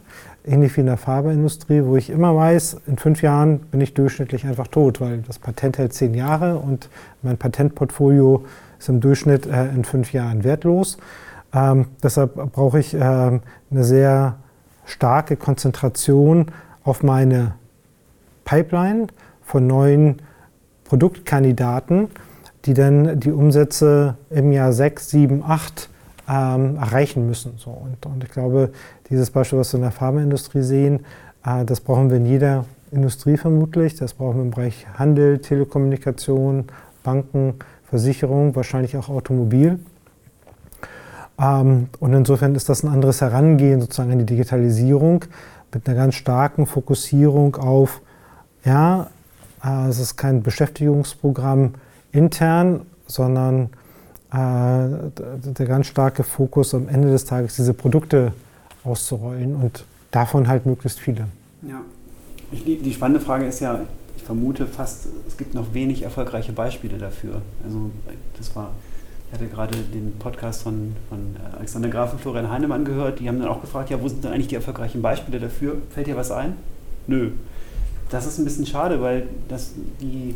ähnlich 0.44 0.76
wie 0.76 0.80
in 0.80 0.86
der 0.86 0.96
Farbeindustrie, 0.96 1.84
wo 1.84 1.96
ich 1.96 2.10
immer 2.10 2.34
weiß, 2.34 2.82
in 2.86 2.96
fünf 2.96 3.22
Jahren 3.22 3.60
bin 3.60 3.80
ich 3.80 3.94
durchschnittlich 3.94 4.46
einfach 4.46 4.68
tot, 4.68 5.00
weil 5.00 5.18
das 5.18 5.38
Patent 5.38 5.78
hält 5.78 5.92
zehn 5.92 6.14
Jahre 6.14 6.58
und 6.58 6.88
mein 7.22 7.36
Patentportfolio 7.36 8.44
ist 8.78 8.88
im 8.88 9.00
Durchschnitt 9.00 9.46
äh, 9.46 9.68
in 9.68 9.84
fünf 9.84 10.12
Jahren 10.12 10.44
wertlos. 10.44 10.98
Ähm, 11.52 11.86
deshalb 12.02 12.34
brauche 12.52 12.78
ich 12.78 12.94
ähm, 12.94 13.40
eine 13.70 13.84
sehr 13.84 14.36
starke 14.84 15.36
Konzentration 15.36 16.46
auf 16.84 17.02
meine 17.02 17.54
Pipeline 18.44 19.08
von 19.42 19.66
neuen 19.66 20.22
Produktkandidaten, 20.84 22.08
die 22.64 22.74
dann 22.74 23.20
die 23.20 23.32
Umsätze 23.32 24.16
im 24.30 24.52
Jahr 24.52 24.72
6, 24.72 25.10
7, 25.10 25.44
8 25.46 25.88
ähm, 26.30 26.76
erreichen 26.76 27.26
müssen. 27.26 27.54
So, 27.56 27.70
und, 27.70 28.06
und, 28.06 28.22
ich 28.22 28.30
glaube, 28.30 28.70
dieses 29.08 29.30
Beispiel, 29.30 29.58
was 29.58 29.72
wir 29.72 29.78
in 29.78 29.82
der 29.82 29.90
Pharmaindustrie 29.90 30.62
sehen, 30.62 31.00
äh, 31.44 31.64
das 31.64 31.80
brauchen 31.80 32.08
wir 32.08 32.18
in 32.18 32.26
jeder 32.26 32.66
Industrie 32.92 33.36
vermutlich. 33.36 33.96
Das 33.96 34.14
brauchen 34.14 34.36
wir 34.36 34.42
im 34.42 34.50
Bereich 34.50 34.86
Handel, 34.96 35.40
Telekommunikation, 35.40 36.66
Banken, 37.02 37.54
Versicherung, 37.84 38.54
wahrscheinlich 38.54 38.96
auch 38.96 39.08
Automobil. 39.08 39.80
Ähm, 41.40 41.88
und 41.98 42.12
insofern 42.12 42.54
ist 42.54 42.68
das 42.68 42.84
ein 42.84 42.88
anderes 42.88 43.20
Herangehen 43.20 43.80
sozusagen 43.80 44.12
an 44.12 44.18
die 44.20 44.26
Digitalisierung 44.26 45.24
mit 45.74 45.88
einer 45.88 45.96
ganz 45.96 46.14
starken 46.14 46.66
Fokussierung 46.66 47.56
auf, 47.56 48.02
ja, 48.64 49.08
äh, 49.64 49.88
es 49.88 49.98
ist 49.98 50.16
kein 50.16 50.42
Beschäftigungsprogramm 50.42 51.74
intern, 52.12 52.82
sondern 53.06 53.70
der 54.32 55.66
ganz 55.66 55.86
starke 55.86 56.22
Fokus 56.22 56.74
am 56.74 56.88
Ende 56.88 57.10
des 57.10 57.24
Tages 57.24 57.56
diese 57.56 57.74
Produkte 57.74 58.32
auszurollen 58.84 59.56
und 59.56 59.84
davon 60.10 60.48
halt 60.48 60.66
möglichst 60.66 61.00
viele. 61.00 61.26
Ja, 61.62 61.80
die 62.52 62.92
spannende 62.92 63.20
Frage 63.20 63.46
ist 63.46 63.60
ja, 63.60 63.80
ich 64.16 64.22
vermute 64.22 64.66
fast, 64.66 65.06
es 65.26 65.36
gibt 65.36 65.54
noch 65.54 65.74
wenig 65.74 66.02
erfolgreiche 66.02 66.52
Beispiele 66.52 66.98
dafür. 66.98 67.42
Also 67.64 67.90
das 68.36 68.54
war 68.54 68.70
ich 69.30 69.34
hatte 69.34 69.46
gerade 69.46 69.76
den 69.76 70.18
Podcast 70.18 70.62
von, 70.64 70.96
von 71.08 71.36
äh, 71.36 71.56
Alexander 71.56 71.88
Graf 71.88 72.12
und 72.12 72.20
Florian 72.20 72.50
Heinemann 72.50 72.84
gehört. 72.84 73.20
Die 73.20 73.28
haben 73.28 73.38
dann 73.38 73.48
auch 73.48 73.60
gefragt, 73.60 73.88
ja, 73.88 74.02
wo 74.02 74.08
sind 74.08 74.24
denn 74.24 74.32
eigentlich 74.32 74.48
die 74.48 74.56
erfolgreichen 74.56 75.02
Beispiele 75.02 75.38
dafür? 75.38 75.76
Fällt 75.94 76.08
dir 76.08 76.16
was 76.16 76.32
ein? 76.32 76.56
Nö. 77.06 77.30
Das 78.10 78.26
ist 78.26 78.38
ein 78.38 78.44
bisschen 78.44 78.66
schade, 78.66 79.00
weil 79.00 79.28
das 79.46 79.70
die, 80.00 80.30
äh, 80.30 80.34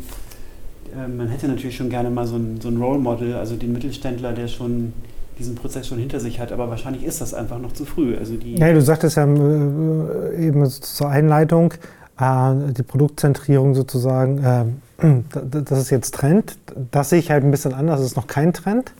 man 1.17 1.27
hätte 1.27 1.47
natürlich 1.47 1.75
schon 1.75 1.89
gerne 1.89 2.09
mal 2.09 2.25
so 2.25 2.35
ein, 2.35 2.59
so 2.61 2.69
ein 2.69 2.77
Role 2.77 2.99
Model, 2.99 3.35
also 3.35 3.55
den 3.55 3.73
Mittelständler, 3.73 4.33
der 4.33 4.47
schon 4.47 4.93
diesen 5.37 5.55
Prozess 5.55 5.87
schon 5.87 5.99
hinter 5.99 6.19
sich 6.19 6.39
hat, 6.39 6.51
aber 6.51 6.69
wahrscheinlich 6.69 7.03
ist 7.03 7.21
das 7.21 7.33
einfach 7.33 7.59
noch 7.59 7.73
zu 7.73 7.85
früh. 7.85 8.15
Also 8.15 8.35
die 8.35 8.55
ja, 8.55 8.71
du 8.71 8.81
sagtest 8.81 9.17
ja 9.17 9.25
äh, 9.25 10.47
eben 10.47 10.65
zur 10.69 11.09
Einleitung, 11.09 11.73
äh, 12.19 12.71
die 12.71 12.83
Produktzentrierung 12.83 13.75
sozusagen, 13.75 14.43
äh, 14.43 15.21
das 15.41 15.79
ist 15.79 15.89
jetzt 15.89 16.15
Trend. 16.15 16.57
Das 16.91 17.09
sehe 17.09 17.19
ich 17.19 17.31
halt 17.31 17.43
ein 17.43 17.51
bisschen 17.51 17.73
anders. 17.73 17.99
Das 17.99 18.11
ist 18.11 18.15
noch 18.15 18.27
kein 18.27 18.53
Trend, 18.53 18.93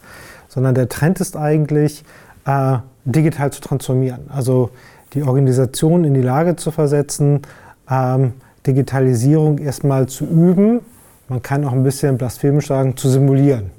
sondern 0.48 0.74
der 0.74 0.88
Trend 0.88 1.20
ist 1.20 1.36
eigentlich, 1.36 2.04
äh, 2.44 2.78
digital 3.04 3.52
zu 3.52 3.60
transformieren. 3.60 4.28
Also 4.28 4.70
die 5.14 5.22
Organisation 5.22 6.04
in 6.04 6.12
die 6.12 6.22
Lage 6.22 6.56
zu 6.56 6.70
versetzen, 6.70 7.42
ähm, 7.88 8.34
Digitalisierung 8.66 9.58
erstmal 9.58 10.06
zu 10.06 10.24
üben. 10.24 10.80
Man 11.28 11.42
kann 11.42 11.64
auch 11.64 11.72
ein 11.72 11.82
bisschen 11.82 12.18
blasphemisch 12.18 12.68
sagen, 12.68 12.96
zu 12.96 13.08
simulieren. 13.08 13.70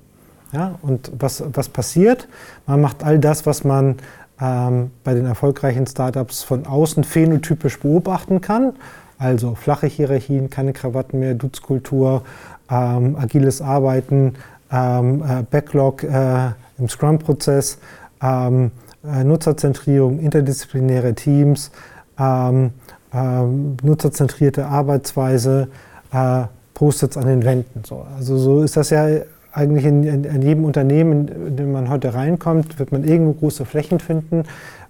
Ja? 0.51 0.75
Und 0.82 1.12
was, 1.18 1.44
was 1.54 1.70
passiert? 1.70 2.27
Man 2.66 2.82
macht 2.82 3.04
all 3.04 3.20
das, 3.20 3.46
was 3.46 3.63
man 3.63 3.96
ähm, 4.42 4.92
bei 5.04 5.13
den 5.13 5.25
erfolgreichen 5.25 5.88
Startups 5.88 6.44
von 6.44 6.66
außen 6.66 7.04
phänotypisch 7.04 7.80
beobachten 7.80 8.42
kann. 8.42 8.74
Also 9.18 9.56
flache 9.56 9.88
Hierarchien, 9.88 10.50
keine 10.50 10.74
Krawatten 10.74 11.20
mehr, 11.20 11.34
Dutzkultur, 11.34 12.24
ähm, 12.70 13.16
agiles 13.16 13.62
Arbeiten, 13.62 14.36
ähm, 14.72 15.24
äh, 15.24 15.44
Backlog 15.50 16.04
äh, 16.04 16.51
im 16.77 16.88
Scrum-Prozess, 16.88 17.80
ähm, 18.22 18.72
äh, 19.04 19.24
Nutzerzentrierung, 19.24 20.20
interdisziplinäre 20.20 21.16
Teams, 21.16 21.72
ähm, 22.20 22.72
ähm, 23.13 23.77
nutzerzentrierte 23.82 24.68
Arbeitsweise, 24.68 25.70
äh, 26.12 26.44
Post-its 26.77 27.17
an 27.17 27.25
den 27.25 27.43
Wänden. 27.43 27.81
So. 27.84 28.05
Also 28.15 28.38
so 28.38 28.62
ist 28.62 28.77
das 28.77 28.91
ja 28.91 29.07
eigentlich 29.51 29.84
in, 29.84 30.03
in, 30.03 30.24
in, 30.25 30.41
jedem 30.43 30.63
Unternehmen, 30.63 31.27
in 31.27 31.55
dem 31.57 31.72
man 31.72 31.89
heute 31.89 32.13
reinkommt, 32.13 32.77
wird 32.77 32.91
man 32.91 33.03
irgendwo 33.03 33.34
große 33.34 33.65
Flächen 33.65 34.00
finden, 34.00 34.43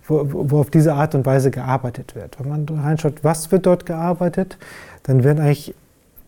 wo, 0.06 0.28
wo 0.30 0.60
auf 0.60 0.70
diese 0.70 0.96
Art 0.96 1.16
und 1.16 1.26
Weise 1.26 1.50
gearbeitet 1.50 2.14
wird. 2.14 2.38
Wenn 2.42 2.50
man 2.50 2.66
reinschaut, 2.84 3.24
was 3.24 3.54
wird 3.54 3.66
dort 3.66 3.86
gearbeitet, 3.86 4.58
dann 5.04 5.24
werden 5.24 5.40
eigentlich 5.40 5.76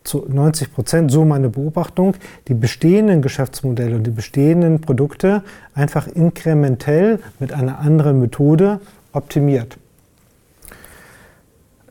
zu 0.06 0.26
90 0.30 0.74
Prozent, 0.74 1.12
so 1.12 1.26
meine 1.26 1.50
Beobachtung, 1.50 2.16
die 2.48 2.54
bestehenden 2.54 3.22
Geschäftsmodelle 3.22 3.98
und 3.98 4.08
die 4.08 4.12
bestehenden 4.12 4.80
Produkte 4.80 5.44
einfach 5.74 6.08
inkrementell 6.08 7.20
mit 7.40 7.52
einer 7.52 7.80
anderen 7.80 8.22
Methode 8.22 8.80
optimiert. 9.12 9.78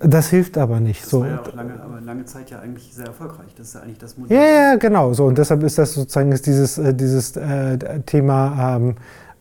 Das 0.00 0.28
hilft 0.28 0.56
aber 0.58 0.80
nicht. 0.80 1.02
Das 1.02 1.10
so. 1.10 1.20
war 1.20 1.28
ja 1.28 1.40
auch 1.40 1.54
lange, 1.54 1.74
aber 1.82 2.00
lange 2.00 2.24
Zeit 2.24 2.50
ja 2.50 2.60
eigentlich 2.60 2.94
sehr 2.94 3.06
erfolgreich. 3.06 3.54
Das 3.56 3.68
ist 3.68 3.74
ja 3.74 3.80
eigentlich 3.80 3.98
das 3.98 4.16
Modell. 4.16 4.36
Ja, 4.36 4.44
ja, 4.44 4.76
genau. 4.76 5.12
So. 5.12 5.24
Und 5.24 5.38
deshalb 5.38 5.62
ist 5.64 5.78
das 5.78 5.94
sozusagen 5.94 6.30
ist 6.30 6.46
dieses, 6.46 6.78
äh, 6.78 6.94
dieses 6.94 7.36
äh, 7.36 7.78
Thema 8.06 8.76
ähm, 8.76 8.94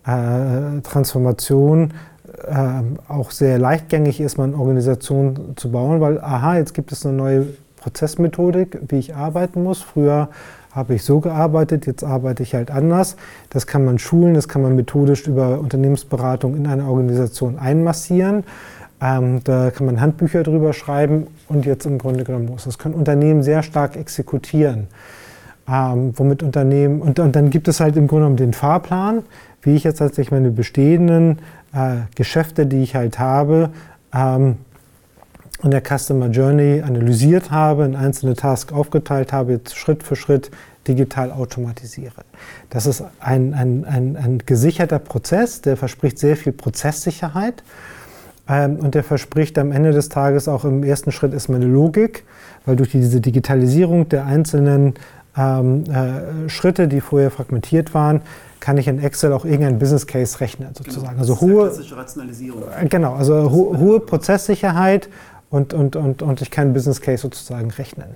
äh, 0.06 0.82
Transformation 0.82 1.94
äh, 2.48 2.82
auch 3.08 3.32
sehr 3.32 3.60
leichtgängig 3.60 4.20
ist, 4.20 4.38
man 4.38 4.56
Organisationen 4.56 5.54
zu 5.56 5.72
bauen, 5.72 6.02
weil, 6.02 6.20
aha, 6.20 6.58
jetzt 6.58 6.74
gibt 6.74 6.92
es 6.92 7.06
eine 7.06 7.16
neue 7.16 7.48
Prozessmethodik, 7.78 8.80
wie 8.90 8.98
ich 8.98 9.16
arbeiten 9.16 9.64
muss. 9.64 9.82
Früher 9.82 10.30
habe 10.72 10.96
ich 10.96 11.04
so 11.04 11.20
gearbeitet, 11.20 11.88
jetzt 11.88 12.04
arbeite 12.04 12.44
ich 12.44 12.54
halt 12.54 12.70
anders. 12.70 13.16
Das 13.50 13.66
kann 13.66 13.86
man 13.86 13.98
schulen, 13.98 14.34
das 14.34 14.48
kann 14.48 14.62
man 14.62 14.76
methodisch 14.76 15.28
über 15.28 15.60
Unternehmensberatung 15.60 16.56
in 16.56 16.68
eine 16.68 16.86
Organisation 16.86 17.58
einmassieren. 17.58 18.44
Ähm, 19.00 19.44
da 19.44 19.70
kann 19.70 19.86
man 19.86 20.02
Handbücher 20.02 20.44
drüber 20.44 20.74
schreiben 20.74 21.28
und 21.48 21.66
jetzt 21.66 21.86
im 21.86 21.98
Grunde 21.98 22.24
genommen 22.24 22.48
los. 22.48 22.64
Das 22.64 22.78
können 22.80 22.96
Unternehmen 22.96 23.44
sehr 23.44 23.62
stark 23.62 23.96
exekutieren. 23.96 24.88
Ähm, 25.70 26.14
womit 26.16 26.44
Unternehmen, 26.44 27.02
und, 27.02 27.20
und, 27.20 27.36
dann 27.36 27.50
gibt 27.50 27.68
es 27.68 27.80
halt 27.80 27.96
im 27.98 28.08
Grunde 28.08 28.24
genommen 28.24 28.38
den 28.38 28.54
Fahrplan, 28.54 29.24
wie 29.62 29.76
ich 29.76 29.84
jetzt 29.84 29.98
tatsächlich 29.98 30.32
meine 30.32 30.50
bestehenden 30.50 31.40
äh, 31.74 31.98
Geschäfte, 32.16 32.66
die 32.66 32.82
ich 32.82 32.96
halt 32.96 33.20
habe, 33.20 33.70
ähm, 34.14 34.56
in 35.64 35.72
der 35.72 35.82
Customer 35.82 36.28
Journey 36.28 36.82
analysiert 36.82 37.52
habe, 37.52 37.86
in 37.86 37.96
einzelne 37.96 38.36
Tasks 38.36 38.72
aufgeteilt 38.72 39.34
habe, 39.34 39.54
jetzt 39.54 39.76
Schritt 39.76 40.04
für 40.04 40.16
Schritt 40.16 40.52
digital 40.88 41.32
automatisiere. 41.32 42.24
Das 42.70 42.86
ist 42.86 43.04
ein, 43.20 43.54
ein, 43.54 43.86
ein, 43.86 44.16
ein 44.16 44.44
gesicherter 44.46 45.00
Prozess, 45.00 45.62
der 45.62 45.76
verspricht 45.76 46.18
sehr 46.18 46.38
viel 46.38 46.54
Prozesssicherheit. 46.54 47.64
Ähm, 48.50 48.78
und 48.78 48.96
der 48.96 49.04
verspricht 49.04 49.58
am 49.58 49.72
Ende 49.72 49.92
des 49.92 50.10
Tages 50.10 50.48
auch 50.48 50.64
im 50.66 50.84
ersten 50.84 51.12
Schritt 51.12 51.34
ist 51.34 51.50
meine 51.50 51.66
Logik, 51.66 52.24
weil 52.66 52.76
durch 52.76 52.92
diese 52.92 53.22
Digitalisierung 53.22 54.10
der 54.10 54.26
einzelnen 54.26 54.96
ähm, 55.38 55.84
äh, 55.86 56.50
Schritte, 56.50 56.88
die 56.88 57.02
vorher 57.02 57.32
fragmentiert 57.32 57.94
waren, 57.94 58.22
kann 58.60 58.78
ich 58.78 58.88
in 58.88 59.00
Excel 59.00 59.32
auch 59.34 59.46
irgendein 59.46 59.80
Business 59.80 60.08
Case 60.08 60.40
rechnen, 60.40 60.70
genau, 60.70 60.78
sozusagen. 60.78 61.18
Genau, 61.18 61.20
also 61.20 61.42
hohe 61.42 61.98
Rationalisierung. 61.98 62.64
Äh, 62.82 62.88
genau, 62.88 63.14
also 63.14 63.52
ho 63.52 63.76
hohe 63.78 64.00
Prozesssicherheit 64.00 65.10
und, 65.50 65.74
und, 65.74 65.96
und, 65.96 66.22
und 66.22 66.42
ich 66.42 66.52
kann 66.52 66.74
Business 66.74 67.02
Case 67.02 67.22
sozusagen 67.22 67.72
rechnen. 67.72 68.08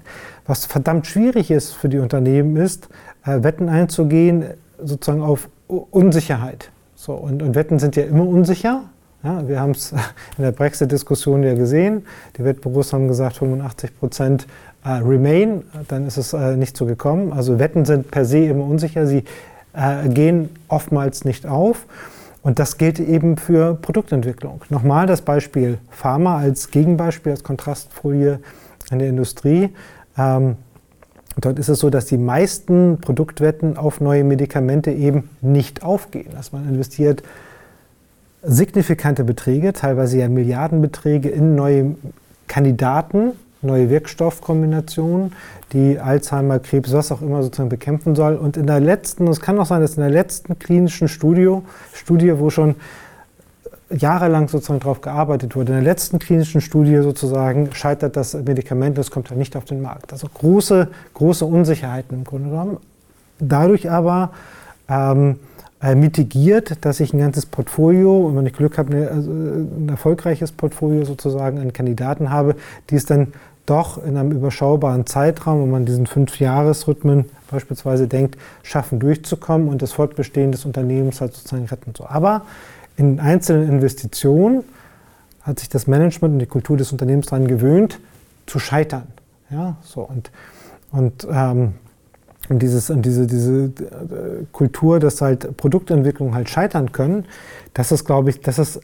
Was 0.47 0.65
verdammt 0.65 1.07
schwierig 1.07 1.51
ist 1.51 1.73
für 1.73 1.89
die 1.89 1.99
Unternehmen 1.99 2.57
ist, 2.57 2.89
äh, 3.25 3.43
Wetten 3.43 3.69
einzugehen, 3.69 4.45
sozusagen 4.83 5.21
auf 5.21 5.47
Unsicherheit. 5.67 6.71
So, 6.95 7.13
und, 7.13 7.41
und 7.41 7.55
Wetten 7.55 7.79
sind 7.79 7.95
ja 7.95 8.03
immer 8.03 8.27
unsicher. 8.27 8.83
Ja, 9.23 9.47
wir 9.47 9.59
haben 9.59 9.71
es 9.71 9.91
in 10.37 10.43
der 10.43 10.51
Brexit-Diskussion 10.51 11.43
ja 11.43 11.53
gesehen. 11.53 12.05
Die 12.37 12.43
Wettbüros 12.43 12.91
haben 12.91 13.07
gesagt, 13.07 13.37
85 13.37 13.99
Prozent 13.99 14.47
äh, 14.83 14.89
remain. 14.89 15.63
Dann 15.87 16.07
ist 16.07 16.17
es 16.17 16.33
äh, 16.33 16.57
nicht 16.57 16.75
so 16.75 16.85
gekommen. 16.85 17.31
Also 17.31 17.59
Wetten 17.59 17.85
sind 17.85 18.09
per 18.09 18.25
se 18.25 18.39
immer 18.39 18.65
unsicher. 18.65 19.05
Sie 19.05 19.23
äh, 19.73 20.09
gehen 20.09 20.49
oftmals 20.67 21.23
nicht 21.23 21.45
auf. 21.45 21.85
Und 22.41 22.57
das 22.57 22.79
gilt 22.79 22.99
eben 22.99 23.37
für 23.37 23.75
Produktentwicklung. 23.75 24.61
Nochmal 24.69 25.05
das 25.05 25.21
Beispiel 25.21 25.77
Pharma 25.91 26.39
als 26.39 26.71
Gegenbeispiel, 26.71 27.33
als 27.33 27.43
Kontrastfolie 27.43 28.39
in 28.89 28.97
der 28.97 29.09
Industrie. 29.09 29.69
Ähm, 30.17 30.55
dort 31.37 31.59
ist 31.59 31.69
es 31.69 31.77
so, 31.77 31.91
dass 31.91 32.07
die 32.07 32.17
meisten 32.17 32.97
Produktwetten 32.99 33.77
auf 33.77 34.01
neue 34.01 34.23
Medikamente 34.23 34.91
eben 34.91 35.29
nicht 35.41 35.83
aufgehen. 35.83 36.31
Dass 36.33 36.51
man 36.51 36.67
investiert 36.67 37.21
signifikante 38.43 39.23
Beträge, 39.23 39.73
teilweise 39.73 40.17
ja 40.19 40.29
Milliardenbeträge 40.29 41.29
in 41.29 41.55
neue 41.55 41.95
Kandidaten, 42.47 43.33
neue 43.61 43.89
Wirkstoffkombinationen, 43.89 45.33
die 45.73 45.99
Alzheimer, 45.99 46.59
Krebs, 46.59 46.91
was 46.91 47.11
auch 47.11 47.21
immer 47.21 47.43
sozusagen 47.43 47.69
bekämpfen 47.69 48.15
soll. 48.15 48.35
Und 48.35 48.57
in 48.57 48.67
der 48.67 48.79
letzten, 48.79 49.27
es 49.27 49.39
kann 49.39 49.59
auch 49.59 49.65
sein, 49.65 49.81
dass 49.81 49.95
in 49.95 50.01
der 50.01 50.09
letzten 50.09 50.57
klinischen 50.57 51.07
Studie, 51.07 51.61
Studie, 51.93 52.39
wo 52.39 52.49
schon 52.49 52.75
jahrelang 53.89 54.47
sozusagen 54.47 54.79
darauf 54.79 55.01
gearbeitet 55.01 55.55
wurde, 55.55 55.73
in 55.73 55.83
der 55.83 55.93
letzten 55.93 56.17
klinischen 56.17 56.61
Studie 56.61 56.97
sozusagen 56.97 57.73
scheitert 57.73 58.15
das 58.15 58.33
Medikament, 58.33 58.97
das 58.97 59.11
kommt 59.11 59.29
dann 59.29 59.37
nicht 59.37 59.55
auf 59.55 59.65
den 59.65 59.81
Markt. 59.81 60.11
Also 60.11 60.27
große, 60.33 60.87
große 61.13 61.45
Unsicherheiten 61.45 62.19
im 62.19 62.23
Grunde 62.23 62.49
genommen. 62.49 62.77
Dadurch 63.39 63.89
aber 63.89 64.31
ähm, 64.87 65.31
äh, 65.31 65.50
mitigiert, 65.95 66.85
dass 66.85 66.99
ich 66.99 67.13
ein 67.13 67.19
ganzes 67.19 67.45
Portfolio, 67.45 68.27
und 68.27 68.35
wenn 68.35 68.45
ich 68.45 68.53
Glück 68.53 68.77
habe, 68.77 68.93
ne, 68.95 69.09
also 69.09 69.31
ein 69.31 69.87
erfolgreiches 69.89 70.51
Portfolio 70.51 71.05
sozusagen 71.05 71.59
an 71.59 71.73
Kandidaten 71.73 72.29
habe, 72.29 72.55
die 72.89 72.95
es 72.95 73.05
dann 73.05 73.33
doch 73.65 74.03
in 74.03 74.17
einem 74.17 74.31
überschaubaren 74.31 75.05
Zeitraum, 75.05 75.63
wenn 75.63 75.71
man 75.71 75.85
diesen 75.85 76.07
Fünf-Jahres-Rhythmen 76.07 77.25
beispielsweise 77.49 78.07
denkt, 78.07 78.37
schaffen 78.63 78.99
durchzukommen 78.99 79.69
und 79.69 79.81
das 79.81 79.93
Fortbestehen 79.93 80.51
des 80.51 80.65
Unternehmens 80.65 81.21
halt 81.21 81.33
sozusagen 81.33 81.65
retten. 81.65 81.93
Aber 82.05 82.43
in 82.97 83.19
einzelnen 83.19 83.69
Investitionen 83.69 84.63
hat 85.41 85.59
sich 85.59 85.69
das 85.69 85.87
Management 85.87 86.33
und 86.33 86.39
die 86.39 86.45
Kultur 86.45 86.77
des 86.77 86.91
Unternehmens 86.91 87.27
daran 87.27 87.47
gewöhnt, 87.47 87.99
zu 88.45 88.59
scheitern. 88.59 89.07
Ja, 89.49 89.77
so 89.81 90.01
und, 90.01 90.31
und 90.91 91.27
ähm, 91.31 91.73
und, 92.51 92.59
dieses, 92.59 92.89
und 92.89 93.03
diese, 93.03 93.27
diese 93.27 93.63
äh, 93.63 93.71
Kultur, 94.51 94.99
dass 94.99 95.21
halt 95.21 95.55
Produktentwicklungen 95.55 96.35
halt 96.35 96.49
scheitern 96.49 96.91
können, 96.91 97.23
das 97.73 97.93
ist, 97.93 98.03
glaube 98.03 98.29
ich, 98.29 98.41
das 98.41 98.59
ist, 98.59 98.81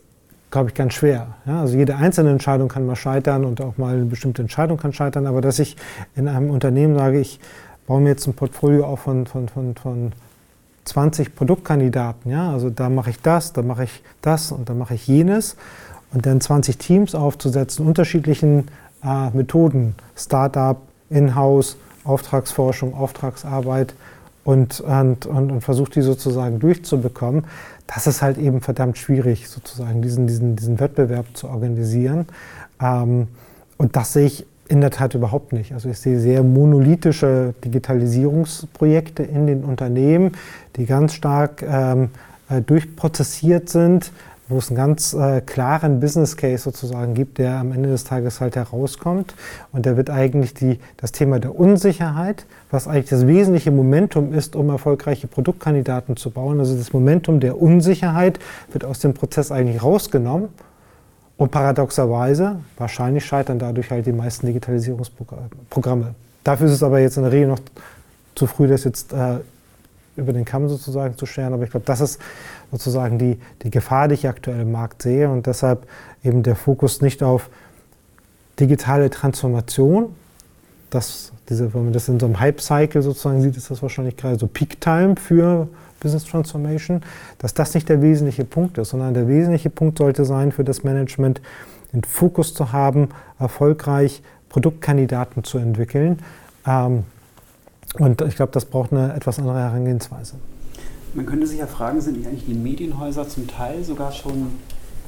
glaube 0.51 0.69
ich, 0.69 0.73
ganz 0.73 0.93
schwer. 0.93 1.35
Ja, 1.45 1.59
also 1.59 1.75
jede 1.75 1.97
einzelne 1.97 2.31
Entscheidung 2.31 2.69
kann 2.69 2.85
mal 2.85 2.95
scheitern 2.95 3.43
und 3.43 3.59
auch 3.59 3.77
mal 3.77 3.93
eine 3.93 4.05
bestimmte 4.05 4.41
Entscheidung 4.41 4.77
kann 4.77 4.93
scheitern, 4.93 5.27
aber 5.27 5.41
dass 5.41 5.59
ich 5.59 5.75
in 6.15 6.29
einem 6.29 6.49
Unternehmen 6.49 6.95
sage, 6.95 7.19
ich 7.19 7.41
baue 7.87 7.99
mir 7.99 8.09
jetzt 8.09 8.25
ein 8.25 8.35
Portfolio 8.35 8.85
auf 8.85 9.01
von, 9.01 9.27
von, 9.27 9.49
von, 9.49 9.75
von 9.75 10.13
20 10.85 11.35
Produktkandidaten, 11.35 12.31
ja, 12.31 12.53
also 12.53 12.69
da 12.69 12.89
mache 12.89 13.09
ich 13.09 13.21
das, 13.21 13.51
da 13.51 13.63
mache 13.63 13.83
ich 13.83 14.01
das 14.21 14.53
und 14.53 14.69
da 14.69 14.73
mache 14.73 14.93
ich 14.93 15.07
jenes 15.07 15.57
und 16.13 16.25
dann 16.25 16.39
20 16.39 16.77
Teams 16.77 17.15
aufzusetzen, 17.15 17.85
unterschiedlichen 17.85 18.69
äh, 19.03 19.29
Methoden, 19.31 19.93
Startup, 20.15 20.77
Inhouse, 21.09 21.75
Auftragsforschung, 22.07 22.93
Auftragsarbeit 22.93 23.93
und, 24.43 24.79
und, 24.79 25.25
und, 25.25 25.51
und 25.51 25.61
versucht 25.61 25.95
die 25.95 26.01
sozusagen 26.01 26.59
durchzubekommen, 26.59 27.45
das 27.87 28.07
ist 28.07 28.21
halt 28.21 28.37
eben 28.37 28.61
verdammt 28.61 28.97
schwierig, 28.97 29.49
sozusagen 29.49 30.01
diesen, 30.01 30.27
diesen, 30.27 30.55
diesen 30.55 30.79
Wettbewerb 30.79 31.25
zu 31.33 31.47
organisieren. 31.47 32.27
Ähm, 32.81 33.27
und 33.77 33.95
das 33.95 34.13
sehe 34.13 34.25
ich 34.25 34.45
in 34.67 34.81
der 34.81 34.91
Tat 34.91 35.13
überhaupt 35.13 35.53
nicht. 35.53 35.73
Also 35.73 35.89
ich 35.89 35.99
sehe 35.99 36.19
sehr 36.19 36.43
monolithische 36.43 37.53
Digitalisierungsprojekte 37.63 39.23
in 39.23 39.47
den 39.47 39.63
Unternehmen, 39.63 40.33
die 40.75 40.85
ganz 40.85 41.13
stark 41.13 41.63
ähm, 41.63 42.09
äh, 42.49 42.61
durchprozessiert 42.61 43.69
sind, 43.69 44.11
wo 44.49 44.57
es 44.57 44.69
einen 44.69 44.77
ganz 44.77 45.13
äh, 45.13 45.41
klaren 45.41 45.99
Business 45.99 46.37
Case 46.37 46.63
sozusagen 46.63 47.13
gibt, 47.13 47.37
der 47.37 47.57
am 47.57 47.71
Ende 47.71 47.89
des 47.89 48.05
Tages 48.05 48.39
halt 48.39 48.55
herauskommt. 48.55 49.35
Und 49.71 49.85
der 49.85 49.97
wird 49.97 50.09
eigentlich 50.09 50.53
die, 50.53 50.79
das 50.95 51.11
Thema 51.11 51.39
der 51.39 51.57
Unsicherheit, 51.59 52.45
was 52.71 52.87
eigentlich 52.87 53.09
das 53.09 53.27
wesentliche 53.27 53.71
Momentum 53.71 54.33
ist, 54.33 54.55
um 54.55 54.69
erfolgreiche 54.69 55.27
Produktkandidaten 55.27 56.15
zu 56.15 56.31
bauen. 56.31 56.59
Also 56.59 56.77
das 56.77 56.93
Momentum 56.93 57.39
der 57.39 57.61
Unsicherheit 57.61 58.39
wird 58.71 58.85
aus 58.85 58.99
dem 58.99 59.13
Prozess 59.13 59.51
eigentlich 59.51 59.83
rausgenommen. 59.83 60.49
Und 61.35 61.51
paradoxerweise, 61.51 62.57
wahrscheinlich 62.77 63.25
scheitern 63.25 63.59
dadurch 63.59 63.91
halt 63.91 64.07
die 64.07 64.11
meisten 64.11 64.47
Digitalisierungsprogramme. 64.47 66.15
Dafür 66.43 66.67
ist 66.67 66.73
es 66.73 66.83
aber 66.83 66.99
jetzt 66.99 67.17
in 67.17 67.23
der 67.23 67.31
Regel 67.31 67.47
noch 67.47 67.59
zu 68.33 68.47
früh, 68.47 68.67
das 68.67 68.85
jetzt 68.85 69.13
äh, 69.13 69.37
über 70.15 70.33
den 70.33 70.45
Kamm 70.45 70.67
sozusagen 70.67 71.15
zu 71.17 71.25
scheren. 71.25 71.53
Aber 71.53 71.63
ich 71.63 71.69
glaube, 71.69 71.85
das 71.85 72.01
ist 72.01 72.19
sozusagen 72.71 73.17
die, 73.17 73.39
die 73.63 73.69
Gefahr, 73.69 74.07
die 74.07 74.15
ich 74.15 74.27
aktuell 74.27 74.61
im 74.61 74.71
Markt 74.71 75.01
sehe. 75.01 75.29
Und 75.29 75.47
deshalb 75.47 75.87
eben 76.23 76.43
der 76.43 76.55
Fokus 76.55 77.01
nicht 77.01 77.23
auf 77.23 77.49
digitale 78.59 79.09
Transformation. 79.09 80.15
Das, 80.89 81.31
diese, 81.49 81.73
wenn 81.73 81.85
man 81.85 81.93
das 81.93 82.07
in 82.07 82.19
so 82.19 82.25
einem 82.25 82.39
Hype-Cycle 82.39 83.01
sozusagen 83.01 83.41
sieht, 83.41 83.57
ist 83.57 83.69
das 83.69 83.81
wahrscheinlich 83.81 84.17
gerade 84.17 84.37
so 84.37 84.47
Peak-Time 84.47 85.15
für 85.17 85.67
Business 85.99 86.25
Transformation, 86.25 87.01
dass 87.39 87.53
das 87.53 87.73
nicht 87.73 87.89
der 87.89 88.01
wesentliche 88.01 88.45
Punkt 88.45 88.77
ist, 88.77 88.89
sondern 88.89 89.13
der 89.13 89.27
wesentliche 89.27 89.69
Punkt 89.69 89.97
sollte 89.97 90.25
sein 90.25 90.51
für 90.51 90.63
das 90.63 90.83
Management, 90.83 91.41
den 91.93 92.03
Fokus 92.03 92.53
zu 92.53 92.71
haben, 92.71 93.09
erfolgreich 93.39 94.21
Produktkandidaten 94.49 95.43
zu 95.43 95.57
entwickeln. 95.57 96.19
Ähm, 96.65 97.03
und 97.99 98.21
ich 98.21 98.35
glaube, 98.35 98.51
das 98.51 98.65
braucht 98.65 98.91
eine 98.91 99.13
etwas 99.13 99.39
andere 99.39 99.59
Herangehensweise. 99.59 100.35
Man 101.17 101.25
könnte 101.25 101.47
sich 101.47 101.57
ja 101.57 101.65
fragen, 101.65 101.99
sind 101.99 102.27
eigentlich 102.27 102.45
die 102.45 102.53
Medienhäuser 102.53 103.27
zum 103.27 103.47
Teil 103.47 103.83
sogar 103.83 104.11
schon 104.11 104.49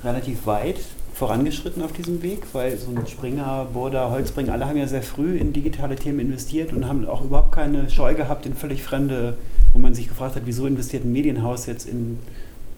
relativ 0.03 0.47
weit 0.47 0.79
vorangeschritten 1.13 1.83
auf 1.83 1.91
diesem 1.91 2.23
Weg, 2.23 2.39
weil 2.51 2.75
so 2.79 2.89
ein 2.89 3.05
Springer, 3.05 3.67
Burda, 3.71 4.09
Holzbringer, 4.09 4.53
alle 4.53 4.65
haben 4.65 4.77
ja 4.77 4.87
sehr 4.87 5.03
früh 5.03 5.37
in 5.37 5.53
digitale 5.53 5.95
Themen 5.95 6.19
investiert 6.19 6.73
und 6.73 6.87
haben 6.87 7.07
auch 7.07 7.23
überhaupt 7.23 7.51
keine 7.51 7.91
Scheu 7.91 8.15
gehabt 8.15 8.47
in 8.47 8.55
völlig 8.55 8.81
fremde, 8.81 9.37
wo 9.71 9.77
man 9.77 9.93
sich 9.93 10.07
gefragt 10.07 10.35
hat, 10.35 10.41
wieso 10.45 10.65
investiert 10.65 11.05
ein 11.05 11.11
Medienhaus 11.11 11.67
jetzt 11.67 11.87
in 11.87 12.17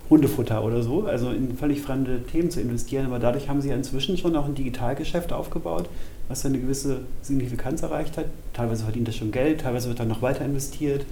Hundefutter 0.10 0.62
oder 0.66 0.84
so, 0.84 1.06
also 1.06 1.30
in 1.30 1.56
völlig 1.56 1.82
fremde 1.82 2.24
Themen 2.24 2.52
zu 2.52 2.60
investieren. 2.60 3.06
Aber 3.06 3.20
dadurch 3.20 3.48
haben 3.48 3.62
sie 3.62 3.70
ja 3.70 3.76
inzwischen 3.76 4.18
schon 4.18 4.36
auch 4.36 4.46
ein 4.46 4.56
Digitalgeschäft 4.56 5.32
aufgebaut, 5.32 5.88
was 6.28 6.46
eine 6.46 6.60
gewisse 6.60 7.00
Signifikanz 7.22 7.82
erreicht 7.82 8.18
hat. 8.18 8.26
Teilweise 8.52 8.84
verdient 8.84 9.08
das 9.08 9.16
schon 9.16 9.32
Geld, 9.32 9.62
teilweise 9.62 9.88
wird 9.88 10.02
dann 10.02 10.10
noch 10.10 10.22
weiter 10.22 10.44
investiert. 10.44 11.06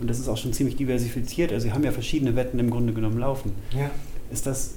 Und 0.00 0.08
das 0.08 0.18
ist 0.18 0.28
auch 0.28 0.36
schon 0.36 0.52
ziemlich 0.52 0.76
diversifiziert. 0.76 1.52
Also 1.52 1.64
sie 1.64 1.72
haben 1.72 1.84
ja 1.84 1.92
verschiedene 1.92 2.36
Wetten 2.36 2.58
im 2.58 2.70
Grunde 2.70 2.92
genommen 2.92 3.18
laufen. 3.18 3.52
Ja. 3.76 3.90
Ist 4.32 4.46
das 4.46 4.74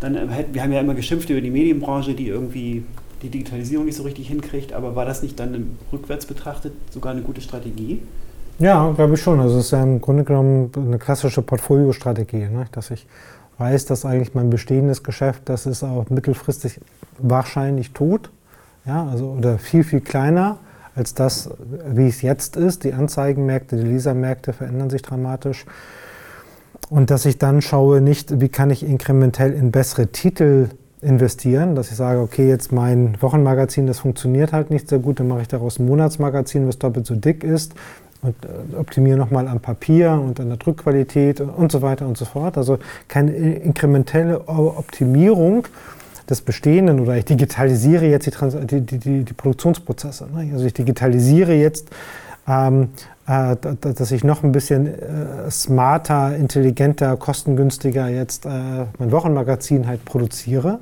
dann, 0.00 0.14
äh, 0.14 0.44
wir 0.52 0.62
haben 0.62 0.72
ja 0.72 0.80
immer 0.80 0.94
geschimpft 0.94 1.30
über 1.30 1.40
die 1.40 1.50
Medienbranche, 1.50 2.14
die 2.14 2.28
irgendwie 2.28 2.84
die 3.22 3.30
Digitalisierung 3.30 3.86
nicht 3.86 3.96
so 3.96 4.04
richtig 4.04 4.28
hinkriegt, 4.28 4.72
aber 4.72 4.94
war 4.94 5.04
das 5.04 5.22
nicht 5.22 5.40
dann 5.40 5.76
rückwärts 5.92 6.26
betrachtet 6.26 6.72
sogar 6.90 7.12
eine 7.12 7.22
gute 7.22 7.40
Strategie? 7.40 8.00
Ja, 8.60 8.90
glaube 8.92 9.14
ich 9.14 9.20
schon. 9.20 9.40
Also 9.40 9.58
es 9.58 9.66
ist 9.66 9.70
ja 9.72 9.82
im 9.82 10.00
Grunde 10.00 10.24
genommen 10.24 10.70
eine 10.76 10.98
klassische 10.98 11.42
Portfoliostrategie, 11.42 12.48
ne? 12.48 12.66
dass 12.72 12.90
ich 12.90 13.06
weiß, 13.58 13.86
dass 13.86 14.04
eigentlich 14.04 14.34
mein 14.34 14.50
bestehendes 14.50 15.02
Geschäft, 15.02 15.42
das 15.46 15.66
ist 15.66 15.82
auch 15.82 16.10
mittelfristig 16.10 16.80
wahrscheinlich 17.18 17.92
tot, 17.92 18.30
ja, 18.86 19.06
also 19.08 19.36
oder 19.38 19.58
viel, 19.58 19.82
viel 19.82 20.00
kleiner 20.00 20.58
als 20.98 21.14
das, 21.14 21.48
wie 21.86 22.08
es 22.08 22.22
jetzt 22.22 22.56
ist. 22.56 22.84
Die 22.84 22.92
Anzeigenmärkte, 22.92 23.76
die 23.76 23.84
Lesermärkte 23.84 24.52
verändern 24.52 24.90
sich 24.90 25.02
dramatisch. 25.02 25.64
Und 26.90 27.10
dass 27.10 27.24
ich 27.24 27.38
dann 27.38 27.62
schaue, 27.62 28.00
nicht, 28.00 28.40
wie 28.40 28.48
kann 28.48 28.70
ich 28.70 28.82
inkrementell 28.84 29.52
in 29.52 29.70
bessere 29.70 30.08
Titel 30.08 30.68
investieren, 31.00 31.76
dass 31.76 31.90
ich 31.90 31.96
sage, 31.96 32.20
okay, 32.20 32.48
jetzt 32.48 32.72
mein 32.72 33.16
Wochenmagazin, 33.20 33.86
das 33.86 34.00
funktioniert 34.00 34.52
halt 34.52 34.70
nicht 34.70 34.88
sehr 34.88 34.98
gut, 34.98 35.20
dann 35.20 35.28
mache 35.28 35.42
ich 35.42 35.48
daraus 35.48 35.78
ein 35.78 35.86
Monatsmagazin, 35.86 36.66
was 36.66 36.78
doppelt 36.78 37.06
so 37.06 37.14
dick 37.14 37.44
ist 37.44 37.74
und 38.22 38.34
äh, 38.44 38.76
optimiere 38.76 39.16
nochmal 39.16 39.46
am 39.46 39.60
Papier 39.60 40.12
und 40.12 40.40
an 40.40 40.48
der 40.48 40.56
Drückqualität 40.56 41.40
und 41.40 41.70
so 41.70 41.82
weiter 41.82 42.06
und 42.06 42.18
so 42.18 42.24
fort. 42.24 42.58
Also 42.58 42.78
keine 43.06 43.32
inkrementelle 43.32 44.48
Optimierung 44.48 45.68
des 46.28 46.42
Bestehenden 46.42 47.00
oder 47.00 47.16
ich 47.16 47.24
digitalisiere 47.24 48.06
jetzt 48.06 48.26
die, 48.26 48.80
die, 48.80 48.98
die, 48.98 49.24
die 49.24 49.32
Produktionsprozesse. 49.32 50.28
Ne? 50.34 50.50
Also 50.52 50.66
ich 50.66 50.74
digitalisiere 50.74 51.54
jetzt 51.54 51.88
ähm, 52.48 52.88
äh, 53.26 53.56
dass 53.80 54.10
ich 54.10 54.24
noch 54.24 54.42
ein 54.42 54.52
bisschen 54.52 54.86
äh, 54.86 55.50
smarter, 55.50 56.34
intelligenter, 56.34 57.16
kostengünstiger 57.16 58.08
jetzt 58.08 58.46
äh, 58.46 58.50
mein 58.98 59.12
Wochenmagazin 59.12 59.86
halt 59.86 60.04
produziere. 60.06 60.78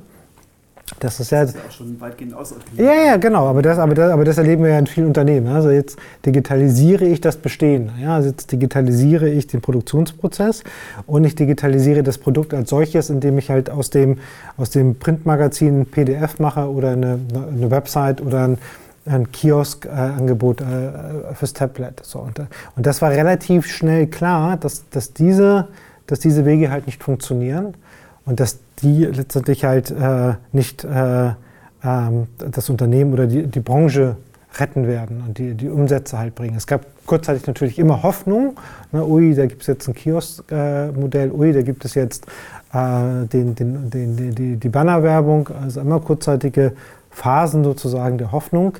Das 0.99 1.19
ist 1.19 1.31
ja, 1.31 1.41
das 1.41 1.49
ist 1.49 1.57
ja 1.57 1.61
auch 1.67 1.71
schon 1.71 1.99
weitgehend 1.99 2.33
ausoptimiert. 2.33 2.87
Ja, 2.87 3.05
ja, 3.05 3.17
genau. 3.17 3.45
Aber 3.47 3.61
das, 3.61 3.77
aber, 3.77 3.93
das, 3.93 4.09
aber 4.09 4.23
das 4.23 4.37
erleben 4.37 4.63
wir 4.63 4.71
ja 4.71 4.79
in 4.79 4.87
vielen 4.87 5.07
Unternehmen. 5.07 5.47
Also 5.47 5.69
jetzt 5.69 5.97
digitalisiere 6.25 7.05
ich 7.05 7.19
das 7.19 7.35
Bestehen. 7.37 7.91
Ja, 8.01 8.15
also 8.15 8.29
jetzt 8.29 8.51
digitalisiere 8.51 9.29
ich 9.29 9.47
den 9.47 9.61
Produktionsprozess 9.61 10.63
und 11.05 11.25
ich 11.25 11.35
digitalisiere 11.35 12.03
das 12.03 12.17
Produkt 12.17 12.53
als 12.53 12.69
solches, 12.69 13.09
indem 13.09 13.37
ich 13.37 13.49
halt 13.49 13.69
aus 13.69 13.89
dem, 13.89 14.17
aus 14.55 14.69
dem 14.69 14.95
Printmagazin 14.95 15.81
ein 15.81 15.85
PDF 15.85 16.39
mache 16.39 16.69
oder 16.71 16.91
eine, 16.91 17.19
eine 17.33 17.69
Website 17.69 18.21
oder 18.21 18.47
ein 18.47 18.57
ein 19.09 19.31
Kiosk-Angebot 19.31 20.59
äh, 20.59 21.33
fürs 21.33 21.53
Tablet. 21.53 22.01
So, 22.03 22.19
und, 22.19 22.39
und, 22.39 22.85
das 22.85 23.01
war 23.01 23.09
relativ 23.09 23.65
schnell 23.65 24.07
klar, 24.07 24.57
dass, 24.57 24.89
dass, 24.89 25.13
diese, 25.13 25.69
dass 26.07 26.19
diese 26.19 26.43
Wege 26.43 26.69
halt 26.69 26.87
nicht 26.87 27.01
funktionieren 27.01 27.73
und 28.27 28.39
dass 28.39 28.59
die 28.83 29.05
letztendlich 29.05 29.65
halt 29.65 29.89
äh, 29.89 30.33
nicht 30.51 30.83
äh, 30.83 31.31
ähm, 31.83 32.27
das 32.37 32.69
Unternehmen 32.69 33.13
oder 33.13 33.25
die, 33.25 33.47
die 33.47 33.61
Branche 33.61 34.17
retten 34.59 34.87
werden 34.87 35.23
und 35.25 35.37
die, 35.37 35.53
die 35.53 35.69
Umsätze 35.69 36.17
halt 36.19 36.35
bringen. 36.35 36.55
Es 36.55 36.67
gab 36.67 36.85
kurzzeitig 37.05 37.47
natürlich 37.47 37.79
immer 37.79 38.03
Hoffnung. 38.03 38.57
Ne, 38.91 39.05
ui, 39.05 39.33
da 39.33 39.45
gibt 39.45 39.61
es 39.61 39.67
jetzt 39.67 39.87
ein 39.87 39.93
Kiosk-Modell, 39.93 41.31
ui, 41.31 41.53
da 41.53 41.61
gibt 41.61 41.85
es 41.85 41.95
jetzt 41.95 42.25
äh, 42.73 43.25
den, 43.27 43.55
den, 43.55 43.89
den, 43.89 44.35
die, 44.35 44.57
die 44.57 44.69
Bannerwerbung, 44.69 45.49
also 45.61 45.81
immer 45.81 45.99
kurzzeitige 45.99 46.73
Phasen 47.11 47.63
sozusagen 47.63 48.17
der 48.17 48.31
Hoffnung, 48.31 48.77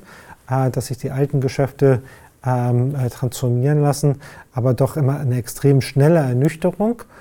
äh, 0.50 0.70
dass 0.70 0.86
sich 0.86 0.98
die 0.98 1.10
alten 1.10 1.40
Geschäfte 1.40 2.02
ähm, 2.44 2.94
äh, 2.94 3.08
transformieren 3.08 3.80
lassen, 3.80 4.16
aber 4.52 4.74
doch 4.74 4.96
immer 4.96 5.18
eine 5.18 5.36
extrem 5.36 5.80
schnelle 5.80 6.18
Ernüchterung 6.18 7.02
äh, 7.02 7.17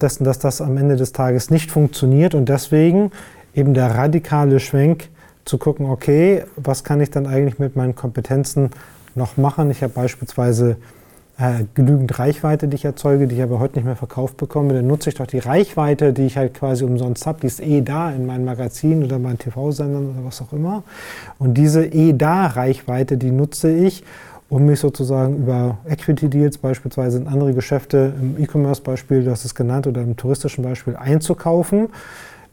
dessen, 0.00 0.24
dass 0.24 0.38
das 0.38 0.60
am 0.60 0.76
Ende 0.76 0.96
des 0.96 1.12
Tages 1.12 1.50
nicht 1.50 1.70
funktioniert 1.70 2.34
und 2.34 2.48
deswegen 2.48 3.10
eben 3.54 3.74
der 3.74 3.94
radikale 3.94 4.60
Schwenk 4.60 5.08
zu 5.44 5.58
gucken, 5.58 5.86
okay, 5.86 6.44
was 6.56 6.84
kann 6.84 7.00
ich 7.00 7.10
dann 7.10 7.26
eigentlich 7.26 7.58
mit 7.58 7.76
meinen 7.76 7.94
Kompetenzen 7.94 8.70
noch 9.14 9.36
machen? 9.36 9.70
Ich 9.70 9.82
habe 9.82 9.92
beispielsweise 9.92 10.76
äh, 11.38 11.64
genügend 11.74 12.18
Reichweite, 12.18 12.68
die 12.68 12.74
ich 12.74 12.84
erzeuge, 12.84 13.26
die 13.26 13.36
ich 13.36 13.42
aber 13.42 13.60
heute 13.60 13.76
nicht 13.76 13.84
mehr 13.84 13.96
verkauft 13.96 14.36
bekomme, 14.36 14.74
dann 14.74 14.86
nutze 14.86 15.10
ich 15.10 15.14
doch 15.14 15.26
die 15.26 15.38
Reichweite, 15.38 16.12
die 16.12 16.26
ich 16.26 16.36
halt 16.36 16.54
quasi 16.54 16.84
umsonst 16.84 17.26
habe, 17.26 17.40
die 17.40 17.46
ist 17.46 17.60
eh 17.60 17.80
da 17.80 18.10
in 18.10 18.26
meinem 18.26 18.44
Magazin 18.44 19.04
oder 19.04 19.18
meinen 19.18 19.38
TV-Sendern 19.38 20.10
oder 20.10 20.24
was 20.24 20.42
auch 20.42 20.52
immer. 20.52 20.82
Und 21.38 21.54
diese 21.54 21.84
eh 21.84 22.12
da 22.12 22.46
Reichweite, 22.46 23.16
die 23.16 23.30
nutze 23.30 23.70
ich, 23.70 24.02
um 24.48 24.64
mich 24.64 24.80
sozusagen 24.80 25.36
über 25.36 25.78
Equity-Deals 25.86 26.58
beispielsweise 26.58 27.18
in 27.18 27.28
andere 27.28 27.52
Geschäfte, 27.52 28.14
im 28.20 28.42
E-Commerce-Beispiel, 28.42 29.24
du 29.24 29.30
hast 29.30 29.44
es 29.44 29.54
genannt, 29.54 29.86
oder 29.86 30.02
im 30.02 30.16
touristischen 30.16 30.64
Beispiel 30.64 30.96
einzukaufen, 30.96 31.88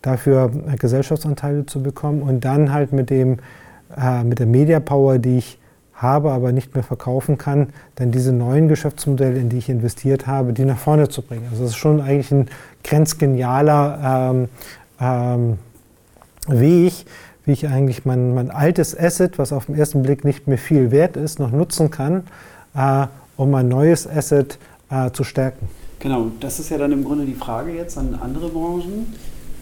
dafür 0.02 0.52
Gesellschaftsanteile 0.78 1.66
zu 1.66 1.82
bekommen 1.82 2.22
und 2.22 2.44
dann 2.44 2.74
halt 2.74 2.92
mit 2.92 3.10
dem 3.10 3.40
äh, 3.98 4.24
mit 4.24 4.40
der 4.40 4.46
Media 4.46 4.80
Power, 4.80 5.20
die 5.20 5.38
ich 5.38 5.60
habe, 5.94 6.32
aber 6.32 6.52
nicht 6.52 6.74
mehr 6.76 6.84
verkaufen 6.84 7.38
kann, 7.38 7.70
dann 7.96 8.12
diese 8.12 8.34
neuen 8.34 8.68
Geschäftsmodelle, 8.68 9.40
in 9.40 9.50
die 9.50 9.58
ich 9.58 9.70
investiert 9.70 10.28
habe, 10.28 10.52
die 10.52 10.66
nach 10.66 10.78
vorne 10.78 11.08
zu 11.08 11.22
bringen. 11.22 11.48
Also 11.50 11.64
das 11.64 11.72
ist 11.72 11.78
schon 11.78 12.02
eigentlich 12.02 12.32
ein 12.32 12.50
grenzgenialer 12.84 14.34
ähm, 14.34 14.50
ähm, 15.00 15.58
Weg, 16.48 17.06
wie 17.46 17.52
ich 17.52 17.68
eigentlich 17.68 18.06
mein, 18.06 18.34
mein 18.34 18.52
altes 18.52 18.98
Asset, 18.98 19.38
was 19.38 19.54
auf 19.54 19.68
den 19.68 19.76
ersten 19.76 20.04
Blick 20.04 20.26
nicht 20.26 20.48
mehr 20.48 20.58
viel 20.58 20.92
wert 20.92 21.18
ist, 21.18 21.40
noch 21.40 21.52
nutzen 21.52 21.92
kann, 21.92 22.24
äh, 22.76 23.08
um 23.38 23.52
mein 23.52 23.68
neues 23.68 24.08
Asset 24.08 24.58
äh, 24.90 25.12
zu 25.12 25.24
stärken. 25.24 25.68
Genau, 26.00 26.32
das 26.40 26.60
ist 26.60 26.70
ja 26.70 26.78
dann 26.78 26.92
im 26.92 27.04
Grunde 27.04 27.26
die 27.26 27.34
Frage 27.34 27.74
jetzt 27.74 27.98
an 27.98 28.18
andere 28.22 28.50
Branchen. 28.50 29.14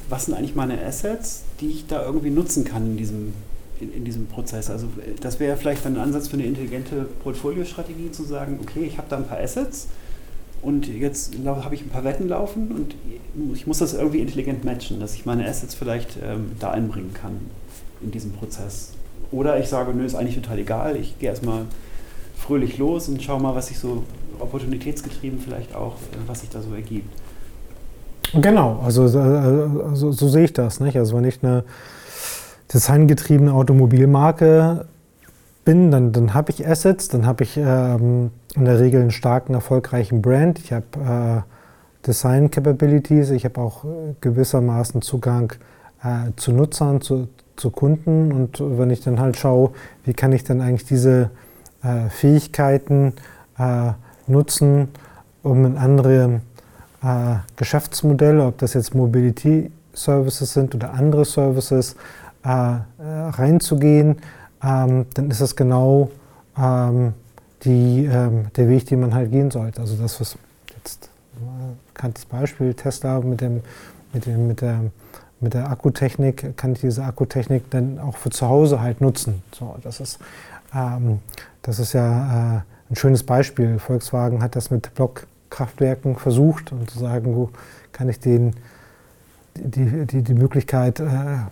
Was 0.09 0.25
sind 0.25 0.35
eigentlich 0.35 0.55
meine 0.55 0.83
Assets, 0.83 1.43
die 1.61 1.69
ich 1.69 1.87
da 1.87 2.03
irgendwie 2.05 2.29
nutzen 2.29 2.65
kann 2.65 2.85
in 2.85 2.97
diesem 2.97 3.33
in, 3.79 3.93
in 3.93 4.05
diesem 4.05 4.27
Prozess. 4.27 4.69
Also 4.69 4.87
das 5.21 5.39
wäre 5.39 5.57
vielleicht 5.57 5.85
ein 5.85 5.97
Ansatz 5.97 6.27
für 6.27 6.35
eine 6.35 6.45
intelligente 6.45 7.07
Portfoliostrategie 7.23 8.11
zu 8.11 8.23
sagen, 8.23 8.59
okay, 8.61 8.83
ich 8.85 8.97
habe 8.97 9.07
da 9.09 9.17
ein 9.17 9.27
paar 9.27 9.39
Assets 9.39 9.87
und 10.63 10.87
jetzt 10.87 11.35
habe 11.45 11.75
ich 11.75 11.81
ein 11.81 11.89
paar 11.89 12.03
Wetten 12.03 12.29
laufen 12.29 12.71
und 12.71 12.95
ich 13.53 13.67
muss 13.67 13.79
das 13.79 13.93
irgendwie 13.93 14.19
intelligent 14.19 14.63
matchen, 14.63 14.99
dass 14.99 15.13
ich 15.15 15.25
meine 15.25 15.47
Assets 15.47 15.75
vielleicht 15.75 16.17
ähm, 16.23 16.53
da 16.59 16.71
einbringen 16.71 17.13
kann 17.13 17.39
in 18.01 18.11
diesem 18.11 18.31
Prozess. 18.31 18.93
Oder 19.31 19.59
ich 19.59 19.67
sage, 19.67 19.93
nö, 19.93 20.05
ist 20.05 20.15
eigentlich 20.15 20.35
total 20.35 20.59
egal, 20.59 20.95
ich 20.95 21.19
gehe 21.19 21.29
erstmal 21.29 21.65
fröhlich 22.37 22.77
los 22.77 23.09
und 23.09 23.21
schaue 23.21 23.41
mal, 23.41 23.55
was 23.55 23.67
sich 23.67 23.79
so 23.79 24.03
opportunitätsgetrieben 24.39 25.39
vielleicht 25.39 25.75
auch, 25.75 25.95
äh, 25.95 26.27
was 26.27 26.41
sich 26.41 26.49
da 26.49 26.61
so 26.61 26.73
ergibt. 26.73 27.13
Genau, 28.33 28.79
also, 28.83 29.03
also 29.03 29.95
so, 29.95 30.11
so 30.11 30.27
sehe 30.27 30.45
ich 30.45 30.53
das. 30.53 30.79
Nicht? 30.79 30.97
Also 30.97 31.15
wenn 31.15 31.25
ich 31.25 31.43
eine 31.43 31.63
designgetriebene 32.73 33.53
Automobilmarke 33.53 34.85
bin, 35.65 35.91
dann, 35.91 36.11
dann 36.11 36.33
habe 36.33 36.51
ich 36.51 36.67
Assets, 36.67 37.09
dann 37.09 37.25
habe 37.25 37.43
ich 37.43 37.57
ähm, 37.57 38.31
in 38.55 38.65
der 38.65 38.79
Regel 38.79 39.01
einen 39.01 39.11
starken, 39.11 39.53
erfolgreichen 39.53 40.21
Brand, 40.21 40.59
ich 40.59 40.73
habe 40.73 40.85
äh, 40.95 42.05
Design 42.05 42.51
Capabilities, 42.51 43.29
ich 43.29 43.45
habe 43.45 43.59
auch 43.61 43.85
äh, 43.85 43.87
gewissermaßen 44.21 45.01
Zugang 45.01 45.53
äh, 46.03 46.31
zu 46.35 46.51
Nutzern, 46.51 47.01
zu, 47.01 47.29
zu 47.55 47.71
Kunden. 47.71 48.31
Und 48.31 48.59
wenn 48.59 48.89
ich 48.89 49.01
dann 49.01 49.19
halt 49.19 49.37
schaue, 49.37 49.71
wie 50.03 50.13
kann 50.13 50.33
ich 50.33 50.43
dann 50.43 50.61
eigentlich 50.61 50.85
diese 50.85 51.29
äh, 51.81 52.09
Fähigkeiten 52.09 53.13
äh, 53.57 53.91
nutzen, 54.27 54.89
um 55.41 55.65
in 55.65 55.77
andere 55.77 56.41
äh, 57.01 57.35
Geschäftsmodelle, 57.55 58.45
ob 58.45 58.57
das 58.59 58.73
jetzt 58.73 58.93
Mobility 58.93 59.71
Services 59.93 60.53
sind 60.53 60.73
oder 60.75 60.93
andere 60.93 61.25
Services, 61.25 61.95
reinzugehen, 62.45 64.17
ähm, 64.61 65.05
dann 65.13 65.31
ist 65.31 65.39
das 65.39 65.55
genau 65.55 66.09
ähm, 66.57 67.13
die, 67.65 68.05
ähm, 68.05 68.47
der 68.55 68.69
Weg, 68.69 68.85
den 68.87 68.99
man 69.01 69.13
halt 69.13 69.31
gehen 69.31 69.51
sollte. 69.51 69.81
Also 69.81 69.95
das, 69.95 70.19
was 70.19 70.37
jetzt 70.75 71.09
bekanntes 71.87 72.25
Beispiel, 72.25 72.73
Tesla 72.73 73.19
mit, 73.21 73.41
dem, 73.41 73.61
mit, 74.11 74.25
dem, 74.25 74.47
mit, 74.47 74.61
der, 74.61 74.81
mit 75.39 75.53
der 75.53 75.69
Akkutechnik, 75.69 76.57
kann 76.57 76.73
ich 76.73 76.81
diese 76.81 77.03
Akkutechnik 77.03 77.69
dann 77.69 77.99
auch 77.99 78.17
für 78.17 78.29
zu 78.29 78.47
Hause 78.47 78.81
halt 78.81 79.01
nutzen. 79.01 79.41
So, 79.53 79.75
das, 79.83 79.99
ist, 79.99 80.19
ähm, 80.75 81.19
das 81.61 81.79
ist 81.79 81.93
ja 81.93 82.57
äh, 82.57 82.61
ein 82.89 82.95
schönes 82.95 83.23
Beispiel. 83.23 83.79
Volkswagen 83.79 84.41
hat 84.41 84.55
das 84.55 84.69
mit 84.69 84.93
Blockkraftwerken 84.95 86.15
versucht 86.15 86.71
und 86.71 86.89
zu 86.89 86.99
sagen, 86.99 87.35
wo 87.35 87.49
kann 87.91 88.09
ich 88.09 88.19
den, 88.19 88.55
die, 89.55 90.05
die, 90.05 90.23
die 90.23 90.33
Möglichkeit, 90.33 90.99
äh, 90.99 91.05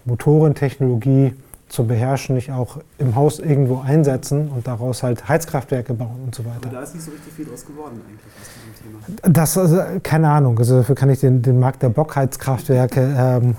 Motorentechnologie 0.05 1.33
zu 1.71 1.85
beherrschen, 1.85 2.35
nicht 2.35 2.51
auch 2.51 2.79
im 2.97 3.15
Haus 3.15 3.39
irgendwo 3.39 3.79
einsetzen 3.79 4.49
und 4.49 4.67
daraus 4.67 5.03
halt 5.03 5.29
Heizkraftwerke 5.29 5.93
bauen 5.93 6.19
und 6.25 6.35
so 6.35 6.43
weiter. 6.43 6.57
Aber 6.63 6.69
da 6.69 6.81
ist 6.81 6.93
nicht 6.93 7.05
so 7.05 7.11
richtig 7.11 7.31
viel 7.33 7.45
draus 7.45 7.65
geworden 7.65 8.01
eigentlich 8.05 8.19
aus 8.41 8.49
diesem 8.53 8.75
Thema. 9.15 9.31
Das, 9.31 9.57
also, 9.57 9.81
keine 10.03 10.29
Ahnung, 10.29 10.59
also 10.59 10.77
dafür 10.77 10.95
kann 10.95 11.09
ich 11.09 11.21
den, 11.21 11.41
den 11.41 11.59
Markt 11.59 11.81
der 11.81 11.89
Blockheizkraftwerke 11.89 13.15
ähm, 13.17 13.55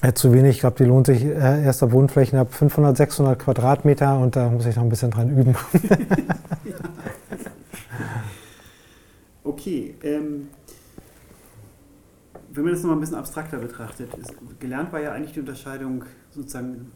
äh, 0.00 0.12
zu 0.12 0.32
wenig. 0.32 0.56
Ich 0.56 0.60
glaube, 0.60 0.76
die 0.76 0.84
lohnt 0.84 1.06
sich 1.06 1.24
äh, 1.24 1.64
erst 1.64 1.82
ab 1.82 1.90
Wohnflächen 1.90 2.38
ab 2.38 2.54
500, 2.54 2.96
600 2.96 3.36
Quadratmeter 3.36 4.16
und 4.18 4.36
da 4.36 4.48
muss 4.48 4.64
ich 4.66 4.76
noch 4.76 4.84
ein 4.84 4.88
bisschen 4.88 5.10
dran 5.10 5.36
üben. 5.36 5.56
okay, 9.42 9.96
ähm, 10.04 10.50
wenn 12.52 12.62
man 12.62 12.72
das 12.72 12.82
nochmal 12.82 12.96
ein 12.96 13.00
bisschen 13.00 13.16
abstrakter 13.16 13.58
betrachtet, 13.58 14.14
ist, 14.14 14.32
gelernt 14.60 14.92
war 14.92 15.00
ja 15.00 15.12
eigentlich 15.12 15.32
die 15.32 15.40
Unterscheidung 15.40 16.04
sozusagen 16.30 16.92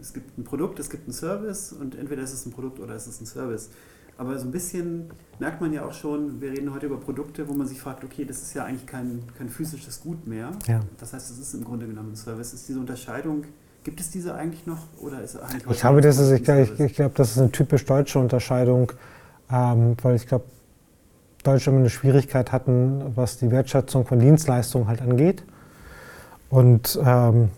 es 0.00 0.12
gibt 0.12 0.38
ein 0.38 0.44
Produkt, 0.44 0.78
es 0.78 0.90
gibt 0.90 1.04
einen 1.04 1.12
Service 1.12 1.72
und 1.72 1.94
entweder 1.94 2.22
ist 2.22 2.32
es 2.32 2.46
ein 2.46 2.52
Produkt 2.52 2.80
oder 2.80 2.94
ist 2.94 3.06
es 3.06 3.20
ein 3.20 3.26
Service. 3.26 3.70
Aber 4.18 4.38
so 4.38 4.46
ein 4.46 4.50
bisschen 4.50 5.10
merkt 5.38 5.60
man 5.60 5.72
ja 5.72 5.84
auch 5.84 5.92
schon, 5.92 6.40
wir 6.40 6.50
reden 6.50 6.72
heute 6.72 6.86
über 6.86 6.98
Produkte, 6.98 7.48
wo 7.48 7.52
man 7.52 7.66
sich 7.66 7.78
fragt, 7.78 8.02
okay, 8.02 8.24
das 8.24 8.40
ist 8.40 8.54
ja 8.54 8.64
eigentlich 8.64 8.86
kein, 8.86 9.22
kein 9.36 9.48
physisches 9.48 10.00
Gut 10.00 10.26
mehr. 10.26 10.52
Ja. 10.66 10.80
Das 10.98 11.12
heißt, 11.12 11.30
es 11.30 11.38
ist 11.38 11.54
im 11.54 11.64
Grunde 11.64 11.86
genommen 11.86 12.12
ein 12.12 12.16
Service. 12.16 12.54
Ist 12.54 12.66
diese 12.66 12.80
Unterscheidung, 12.80 13.44
gibt 13.84 14.00
es 14.00 14.10
diese 14.10 14.34
eigentlich 14.34 14.66
noch? 14.66 14.78
Oder 15.00 15.22
ist 15.22 15.36
eigentlich 15.36 15.66
ich 15.70 15.80
glaube, 15.80 16.00
das 16.00 16.18
ist, 16.18 16.30
ich, 16.30 16.48
ich, 16.48 16.80
ich 16.80 16.94
glaube, 16.94 17.14
das 17.14 17.32
ist 17.32 17.38
eine 17.38 17.52
typisch 17.52 17.84
deutsche 17.84 18.18
Unterscheidung, 18.18 18.92
ähm, 19.50 19.96
weil 20.02 20.16
ich 20.16 20.26
glaube, 20.26 20.46
Deutsche 21.42 21.70
eine 21.70 21.90
Schwierigkeit 21.90 22.50
hatten, 22.52 23.12
was 23.14 23.38
die 23.38 23.50
Wertschätzung 23.50 24.06
von 24.06 24.18
Dienstleistungen 24.18 24.88
halt 24.88 25.02
angeht. 25.02 25.44
Und 26.48 26.98
ähm, 27.04 27.50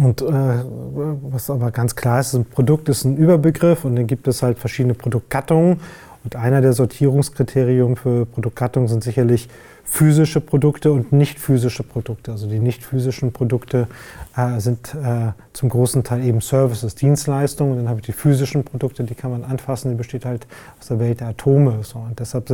und 0.00 0.22
äh, 0.22 0.24
was 0.32 1.50
aber 1.50 1.70
ganz 1.72 1.94
klar 1.94 2.20
ist, 2.20 2.32
ein 2.32 2.46
Produkt 2.46 2.88
ist 2.88 3.04
ein 3.04 3.18
Überbegriff 3.18 3.84
und 3.84 3.96
dann 3.96 4.06
gibt 4.06 4.26
es 4.28 4.42
halt 4.42 4.58
verschiedene 4.58 4.94
Produktgattungen. 4.94 5.80
Und 6.24 6.36
einer 6.36 6.62
der 6.62 6.72
Sortierungskriterien 6.72 7.96
für 7.96 8.24
Produktgattungen 8.24 8.88
sind 8.88 9.04
sicherlich 9.04 9.48
physische 9.84 10.40
Produkte 10.40 10.92
und 10.92 11.12
nicht 11.12 11.38
physische 11.38 11.82
Produkte. 11.82 12.32
Also 12.32 12.46
die 12.46 12.60
nicht 12.60 12.82
physischen 12.82 13.32
Produkte 13.32 13.88
äh, 14.36 14.58
sind 14.58 14.94
äh, 14.94 15.32
zum 15.52 15.68
großen 15.68 16.02
Teil 16.02 16.24
eben 16.24 16.40
Services, 16.40 16.94
Dienstleistungen. 16.94 17.72
Und 17.72 17.78
dann 17.80 17.88
habe 17.90 18.00
ich 18.00 18.06
die 18.06 18.12
physischen 18.12 18.64
Produkte, 18.64 19.04
die 19.04 19.14
kann 19.14 19.30
man 19.30 19.44
anfassen, 19.44 19.90
die 19.90 19.96
besteht 19.96 20.24
halt 20.24 20.46
aus 20.78 20.88
der 20.88 20.98
Welt 20.98 21.20
der 21.20 21.28
Atome. 21.28 21.80
So. 21.82 21.98
Und 21.98 22.18
deshalb 22.18 22.46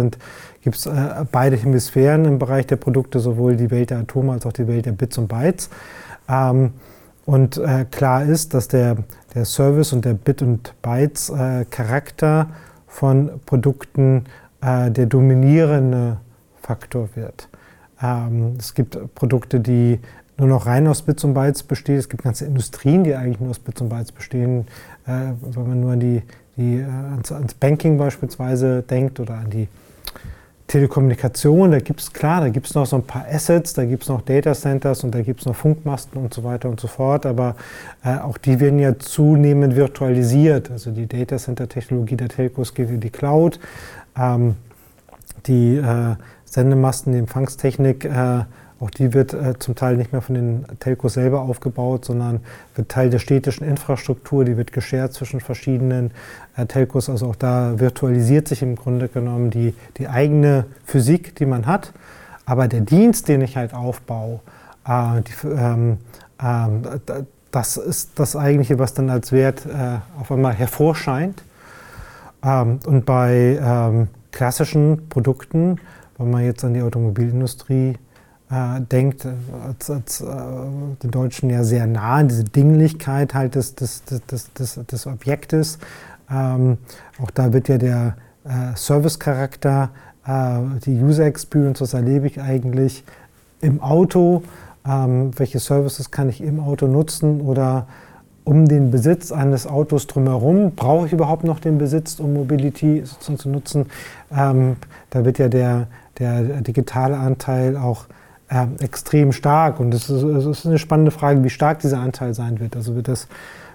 gibt 0.62 0.76
es 0.76 0.87
äh, 0.87 1.24
beide 1.30 1.56
Hemisphären 1.56 2.24
im 2.24 2.40
Bereich 2.40 2.66
der 2.66 2.76
Produkte, 2.76 3.20
sowohl 3.20 3.54
die 3.54 3.70
Welt 3.70 3.90
der 3.90 3.98
Atome 3.98 4.32
als 4.32 4.46
auch 4.46 4.52
die 4.52 4.66
Welt 4.66 4.87
der 4.87 4.92
Bits 4.92 5.16
und 5.16 5.28
Bytes. 5.28 5.70
Ähm, 6.28 6.72
und 7.26 7.58
äh, 7.58 7.84
klar 7.90 8.24
ist, 8.24 8.54
dass 8.54 8.68
der, 8.68 8.96
der 9.34 9.44
Service 9.44 9.92
und 9.92 10.04
der 10.04 10.14
Bit- 10.14 10.42
und 10.42 10.74
Bytes-Charakter 10.80 12.48
äh, 12.48 12.54
von 12.86 13.40
Produkten 13.44 14.24
äh, 14.62 14.90
der 14.90 15.06
dominierende 15.06 16.18
Faktor 16.62 17.10
wird. 17.14 17.48
Ähm, 18.00 18.54
es 18.58 18.74
gibt 18.74 19.14
Produkte, 19.14 19.60
die 19.60 19.98
nur 20.38 20.48
noch 20.48 20.66
rein 20.66 20.86
aus 20.86 21.02
Bits 21.02 21.24
und 21.24 21.34
Bytes 21.34 21.62
bestehen. 21.62 21.96
Es 21.96 22.08
gibt 22.08 22.22
ganze 22.22 22.46
Industrien, 22.46 23.04
die 23.04 23.14
eigentlich 23.14 23.40
nur 23.40 23.50
aus 23.50 23.58
Bits 23.58 23.80
und 23.80 23.88
Bytes 23.88 24.12
bestehen. 24.12 24.66
Äh, 25.06 25.32
wenn 25.42 25.68
man 25.68 25.80
nur 25.80 25.92
an 25.92 26.00
die, 26.00 26.22
die, 26.56 26.76
äh, 26.76 26.84
ans, 26.84 27.32
ans 27.32 27.54
Banking 27.54 27.98
beispielsweise 27.98 28.82
denkt 28.82 29.18
oder 29.18 29.34
an 29.34 29.50
die 29.50 29.68
Telekommunikation, 30.66 31.70
da 31.70 31.79
gibt 31.79 32.00
es 32.00 32.12
klar, 32.12 32.40
da 32.40 32.48
gibt 32.48 32.66
es 32.66 32.74
noch 32.74 32.87
so 32.87 32.96
ein 32.96 33.02
paar 33.02 33.24
Assets, 33.31 33.74
da 33.74 33.85
gibt 33.85 34.02
es 34.02 34.09
noch 34.09 34.22
Data 34.22 34.52
Centers 34.52 35.05
und 35.05 35.14
da 35.14 35.22
gibt 35.22 35.40
es 35.40 35.46
noch 35.46 35.55
Funkmasten 35.55 36.20
und 36.20 36.35
so 36.35 36.42
weiter 36.42 36.68
und 36.68 36.81
so 36.81 36.88
fort, 36.88 37.24
aber 37.24 37.55
äh, 38.05 38.16
auch 38.18 38.37
die 38.37 38.59
werden 38.59 38.81
ja 38.81 38.98
zunehmend 38.98 39.76
virtualisiert. 39.76 40.70
Also 40.70 40.90
die 40.90 41.07
Data 41.07 41.37
Center 41.37 41.68
Technologie 41.68 42.16
der 42.16 42.29
Telcos 42.29 42.74
geht 42.74 42.90
in 42.90 43.00
die 43.00 43.11
Cloud, 43.11 43.61
ähm, 44.18 44.57
die 45.46 45.76
äh, 45.76 46.16
Sendemasten, 46.44 47.12
die 47.12 47.18
Empfangstechnik 47.18 48.05
äh, 48.05 48.44
auch 48.78 48.90
die 48.90 49.14
wird 49.14 49.32
äh, 49.32 49.58
zum 49.58 49.74
Teil 49.74 49.96
nicht 49.96 50.12
mehr 50.12 50.20
von 50.20 50.34
den 50.34 50.66
Telcos 50.80 51.14
selber 51.14 51.40
aufgebaut, 51.40 52.04
sondern 52.04 52.40
wird 52.74 52.90
Teil 52.90 53.08
der 53.08 53.18
städtischen 53.18 53.66
Infrastruktur, 53.66 54.44
die 54.44 54.56
wird 54.56 54.72
geshared 54.72 55.14
zwischen 55.14 55.40
verschiedenen 55.40 56.10
äh, 56.56 56.66
Telcos. 56.66 57.08
Also 57.08 57.28
auch 57.28 57.36
da 57.36 57.78
virtualisiert 57.78 58.48
sich 58.48 58.62
im 58.62 58.76
Grunde 58.76 59.08
genommen 59.08 59.50
die, 59.50 59.74
die 59.96 60.08
eigene 60.08 60.66
Physik, 60.84 61.34
die 61.36 61.46
man 61.46 61.66
hat. 61.66 61.92
Aber 62.44 62.68
der 62.68 62.82
Dienst, 62.82 63.28
den 63.28 63.40
ich 63.40 63.56
halt 63.56 63.72
aufbaue, 63.72 64.40
äh, 64.86 65.22
die, 65.22 65.46
ähm, 65.48 65.98
ähm 66.42 66.82
das 67.50 67.78
ist 67.78 68.18
das 68.18 68.36
eigentliche, 68.36 68.78
was 68.78 68.92
dann 68.92 69.08
als 69.08 69.32
Wert 69.32 69.64
äh, 69.64 69.98
auf 70.20 70.30
einmal 70.30 70.52
hervorscheint. 70.52 71.42
Ähm, 72.44 72.80
und 72.84 73.06
bei 73.06 73.58
ähm, 73.62 74.08
klassischen 74.30 75.08
Produkten, 75.08 75.80
wenn 76.18 76.30
man 76.30 76.44
jetzt 76.44 76.64
an 76.64 76.74
die 76.74 76.82
Automobilindustrie 76.82 77.96
äh, 78.50 78.80
denkt, 78.80 79.24
äh, 79.24 79.30
als, 79.66 79.90
als 79.90 80.20
äh, 80.20 80.26
den 81.02 81.11
Deutschen 81.11 81.50
ja 81.50 81.64
sehr 81.64 81.87
nah 81.87 82.16
an 82.16 82.28
diese 82.28 82.44
Dinglichkeit 82.44 83.35
halt 83.35 83.54
des, 83.54 83.74
des, 83.74 84.04
des, 84.04 84.52
des, 84.52 84.80
des 84.87 85.06
Objektes. 85.06 85.78
Ähm, 86.30 86.78
auch 87.22 87.30
da 87.30 87.52
wird 87.52 87.68
ja 87.68 87.78
der 87.78 88.16
äh, 88.44 88.76
Service-Charakter, 88.76 89.90
äh, 90.26 90.59
die 90.85 91.00
User 91.00 91.24
Experience, 91.24 91.80
was 91.80 91.94
erlebe 91.94 92.26
ich 92.26 92.40
eigentlich 92.40 93.04
im 93.61 93.80
Auto, 93.80 94.42
ähm, 94.87 95.30
welche 95.37 95.59
Services 95.59 96.11
kann 96.11 96.28
ich 96.28 96.40
im 96.40 96.61
Auto 96.61 96.87
nutzen 96.87 97.40
oder 97.40 97.87
um 98.44 98.68
den 98.68 98.92
Besitz 98.92 99.32
eines 99.32 99.66
Autos 99.66 100.06
drumherum, 100.06 100.76
brauche 100.76 101.06
ich 101.06 101.12
überhaupt 101.12 101.42
noch 101.42 101.59
den 101.59 101.78
Besitz, 101.78 102.20
um 102.20 102.32
Mobility 102.35 103.02
zu 103.02 103.48
nutzen? 103.48 103.87
Ähm, 104.30 104.76
da 105.11 105.24
wird 105.24 105.38
ja 105.38 105.48
der, 105.48 105.88
der 106.20 106.42
digitale 106.61 107.16
Anteil 107.16 107.76
auch 107.76 108.06
äh, 108.48 108.66
extrem 108.80 109.32
stark. 109.32 109.80
Und 109.80 109.94
es 109.94 110.09
ist, 110.11 110.22
ist, 110.22 110.66
eine 110.66 110.78
spannende 110.78 111.11
Frage, 111.11 111.42
wie 111.44 111.50
stark 111.50 111.80
dieser 111.80 112.00
Anteil 112.00 112.35
sein 112.35 112.61
wird. 112.61 112.76
Also 112.76 112.94
wird, 112.94 113.09
das, 113.09 113.28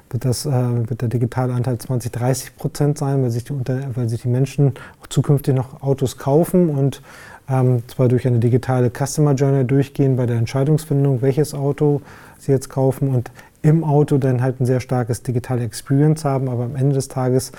wird, 0.10 0.26
das, 0.26 0.46
äh, 0.46 0.90
wird 0.90 1.02
der 1.02 1.10
digitale 1.10 1.54
Anteil 1.54 1.78
20, 1.78 2.12
30 2.12 2.56
Prozent 2.56 2.98
sein, 2.98 3.22
weil 3.24 3.32
sich, 3.32 3.44
die, 3.44 3.54
weil 3.96 4.10
sich 4.10 4.22
die 4.22 4.28
Menschen 4.28 4.74
auch 5.02 5.08
zukünftig 5.08 5.56
noch 5.56 5.82
Autos 5.82 6.18
kaufen 6.18 6.70
und 6.70 7.02
ähm, 7.50 7.84
zwar 7.88 8.08
durch 8.08 8.26
eine 8.26 8.40
digitale 8.40 8.90
Customer 8.90 9.34
Journey 9.34 9.66
durchgehen 9.66 10.16
bei 10.16 10.26
der 10.26 10.38
Entscheidungsfindung, 10.38 11.22
welches 11.22 11.54
Auto 11.54 12.02
sie 12.38 12.52
jetzt 12.52 12.70
kaufen 12.70 13.10
und 13.10 13.32
im 13.62 13.84
Auto 13.84 14.18
dann 14.18 14.42
halt 14.42 14.60
ein 14.60 14.66
sehr 14.66 14.80
starkes 14.80 15.22
digitale 15.22 15.64
Experience 15.64 16.26
haben, 16.26 16.50
aber 16.50 16.64
am 16.64 16.76
Ende 16.76 16.96
des 16.96 17.08
Tages 17.08 17.52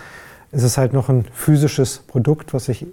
ist 0.50 0.62
es 0.62 0.78
halt 0.78 0.92
noch 0.92 1.08
ein 1.08 1.24
physisches 1.32 1.98
Produkt, 1.98 2.54
was 2.54 2.68
ich 2.68 2.86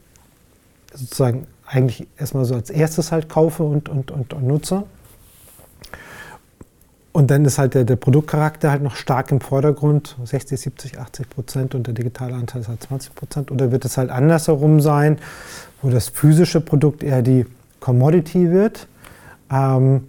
sozusagen 0.93 1.47
eigentlich 1.69 2.08
erstmal 2.17 2.45
so 2.45 2.55
als 2.55 2.69
erstes 2.69 3.12
halt 3.12 3.29
kaufe 3.29 3.63
und, 3.63 3.89
und, 3.89 4.12
und, 4.12 4.34
und 4.34 4.47
nutze. 4.47 4.84
Und 7.12 7.32
dann 7.32 7.43
ist 7.45 7.58
halt 7.58 7.73
der, 7.73 7.84
der, 7.84 7.95
Produktcharakter 7.95 8.71
halt 8.71 8.82
noch 8.82 8.95
stark 8.95 9.32
im 9.32 9.41
Vordergrund, 9.41 10.15
60, 10.23 10.60
70, 10.60 10.99
80 10.99 11.29
Prozent 11.29 11.75
und 11.75 11.88
der 11.88 11.93
digitale 11.93 12.34
Anteil 12.34 12.62
ist 12.62 12.67
halt 12.67 12.84
20 12.84 13.15
Prozent. 13.15 13.51
Oder 13.51 13.71
wird 13.71 13.86
es 13.86 13.97
halt 13.97 14.10
andersherum 14.10 14.79
sein, 14.79 15.17
wo 15.82 15.89
das 15.89 16.10
physische 16.10 16.62
Produkt 16.62 17.03
eher 17.03 17.21
die 17.21 17.45
Commodity 17.79 18.51
wird 18.51 18.88
ähm, 19.51 20.08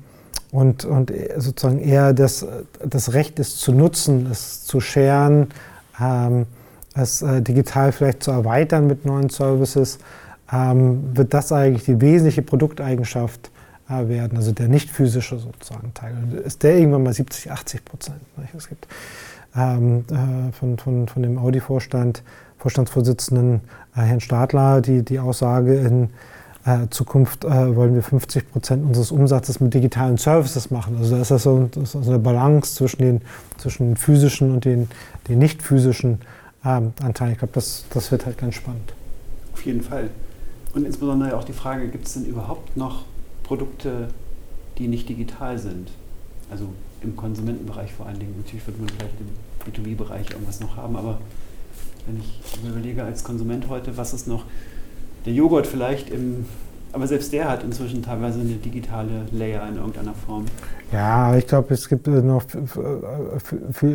und, 0.53 0.85
und 0.85 1.13
sozusagen 1.37 1.81
eher 1.81 2.13
das, 2.13 2.47
das 2.85 3.13
Recht 3.13 3.39
ist 3.39 3.61
zu 3.61 3.73
nutzen, 3.73 4.29
es 4.31 4.65
zu 4.65 4.81
scheren, 4.81 5.49
ähm, 6.01 6.47
es 6.95 7.23
äh, 7.23 7.41
digital 7.41 7.93
vielleicht 7.93 8.23
zu 8.23 8.31
erweitern 8.31 8.87
mit 8.87 9.05
neuen 9.05 9.31
Services 9.31 9.99
ähm, 10.53 11.17
wird 11.17 11.35
das 11.35 11.53
eigentlich 11.53 11.85
die 11.85 12.01
wesentliche 12.01 12.43
Produkteigenschaft 12.43 13.51
äh, 13.89 14.09
werden, 14.09 14.37
also 14.37 14.53
der 14.53 14.69
nicht 14.69 14.91
physische 14.91 15.39
sozusagen 15.39 15.95
Teil. 15.95 16.15
Ist 16.45 16.63
der 16.63 16.77
irgendwann 16.77 17.03
mal 17.03 17.13
70, 17.13 17.51
80 17.51 17.85
Prozent. 17.85 18.21
Es 18.57 18.69
gibt 18.69 18.87
ähm, 19.57 20.05
äh, 20.11 20.53
von, 20.53 20.79
von, 20.79 21.09
von 21.09 21.23
dem 21.23 21.39
Audi-Vorstand 21.39 22.23
Vorstandsvorsitzenden 22.59 23.63
äh, 23.97 24.03
Herrn 24.03 24.21
Stadler 24.21 24.81
die, 24.83 25.03
die 25.03 25.19
Aussage, 25.19 25.77
in 25.77 26.11
äh, 26.67 26.89
Zukunft 26.91 27.45
äh, 27.45 27.75
wollen 27.75 27.95
wir 27.95 28.03
50 28.03 28.53
Prozent 28.53 28.85
unseres 28.85 29.11
Umsatzes 29.11 29.61
mit 29.61 29.73
digitalen 29.73 30.19
Services 30.19 30.71
machen. 30.71 30.97
Also 30.99 31.17
da 31.17 31.23
ist 31.23 31.31
das 31.31 31.43
so, 31.43 31.71
das 31.75 31.95
ist 31.95 32.09
eine 32.09 32.19
Balance 32.19 32.75
zwischen 32.75 32.99
den, 32.99 33.21
zwischen 33.57 33.89
den 33.89 33.97
physischen 33.97 34.53
und 34.53 34.67
den, 34.67 34.89
den 35.29 35.39
nicht 35.39 35.63
physischen 35.63 36.21
ähm, 36.65 36.93
Anteilen. 37.03 37.33
Ich 37.33 37.39
glaube, 37.39 37.55
das, 37.55 37.85
das 37.91 38.13
wird 38.13 38.27
halt 38.27 38.37
ganz 38.37 38.57
spannend. 38.57 38.93
Auf 39.55 39.65
jeden 39.65 39.81
Fall. 39.81 40.11
Und 40.75 40.87
insbesondere 40.87 41.37
auch 41.37 41.45
die 41.45 41.53
Frage, 41.53 41.89
gibt 41.89 42.07
es 42.07 42.15
denn 42.15 42.25
überhaupt 42.25 42.77
noch 42.77 43.05
Produkte, 43.43 44.09
die 44.79 44.89
nicht 44.89 45.09
digital 45.09 45.59
sind? 45.59 45.91
Also 46.51 46.67
im 47.03 47.17
Konsumentenbereich 47.17 47.93
vor 47.93 48.07
allen 48.07 48.19
Dingen. 48.19 48.35
Natürlich 48.37 48.67
wird 48.67 48.79
man 48.79 48.89
vielleicht 48.89 49.15
im 49.21 49.73
B2B-Bereich 49.73 50.31
irgendwas 50.31 50.61
noch 50.61 50.77
haben, 50.77 50.97
aber 50.97 51.19
wenn 52.07 52.19
ich 52.19 52.41
überlege 52.67 53.03
als 53.03 53.25
Konsument 53.25 53.69
heute, 53.69 53.97
was 53.97 54.15
ist 54.15 54.27
noch, 54.27 54.45
der 55.27 55.33
Joghurt 55.33 55.67
vielleicht 55.67 56.11
im, 56.11 56.47
aber 56.93 57.07
selbst 57.07 57.33
der 57.33 57.49
hat 57.49 57.63
inzwischen 57.63 58.03
teilweise 58.03 58.41
eine 58.41 58.55
digitale 58.55 59.27
Layer 59.33 59.69
in 59.69 59.77
irgendeiner 59.77 60.15
Form. 60.15 60.47
Ja, 60.93 61.37
ich 61.37 61.47
glaube, 61.47 61.75
es 61.75 61.89
gibt 61.89 62.07
noch 62.07 62.43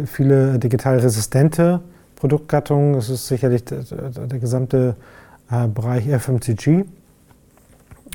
viele 0.06 0.60
digital 0.60 1.00
resistente 1.00 1.82
Produktgattungen. 2.16 2.96
Es 2.96 3.10
ist 3.10 3.28
sicherlich 3.28 3.66
der, 3.66 3.82
der 3.82 4.40
gesamte 4.40 4.96
äh, 5.52 5.68
Bereich 5.68 6.08
FMCG, 6.08 6.86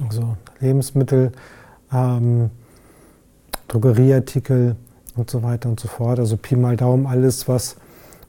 also 0.06 0.36
Lebensmittel, 0.60 1.32
ähm, 1.92 2.50
Drogerieartikel 3.68 4.76
und 5.16 5.30
so 5.30 5.42
weiter 5.42 5.68
und 5.68 5.80
so 5.80 5.88
fort. 5.88 6.18
Also 6.18 6.36
Pi 6.36 6.56
mal 6.56 6.76
Daumen 6.76 7.06
alles, 7.06 7.48
was 7.48 7.76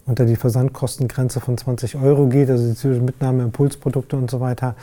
unter 0.06 0.26
die 0.26 0.36
Versandkostengrenze 0.36 1.40
von 1.40 1.58
20 1.58 1.96
Euro 1.98 2.28
geht, 2.28 2.50
also 2.50 2.74
die 2.74 3.00
Mitnahme, 3.00 3.44
Impulsprodukte 3.44 4.18
und 4.18 4.30
so 4.30 4.40
weiter, 4.40 4.76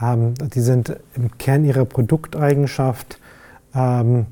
ähm, 0.00 0.34
die 0.54 0.60
sind 0.60 0.96
im 1.14 1.36
Kern 1.38 1.64
ihrer 1.64 1.84
Produkteigenschaft 1.84 3.18
ähm, 3.74 4.26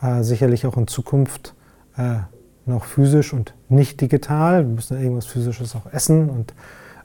äh, 0.00 0.22
sicherlich 0.22 0.66
auch 0.66 0.76
in 0.76 0.86
Zukunft 0.86 1.54
äh, 1.96 2.18
noch 2.66 2.84
physisch 2.84 3.32
und 3.32 3.54
nicht 3.68 4.00
digital. 4.00 4.64
Wir 4.64 4.74
müssen 4.74 5.00
irgendwas 5.00 5.26
Physisches 5.26 5.74
auch 5.74 5.92
essen 5.92 6.28
und 6.28 6.54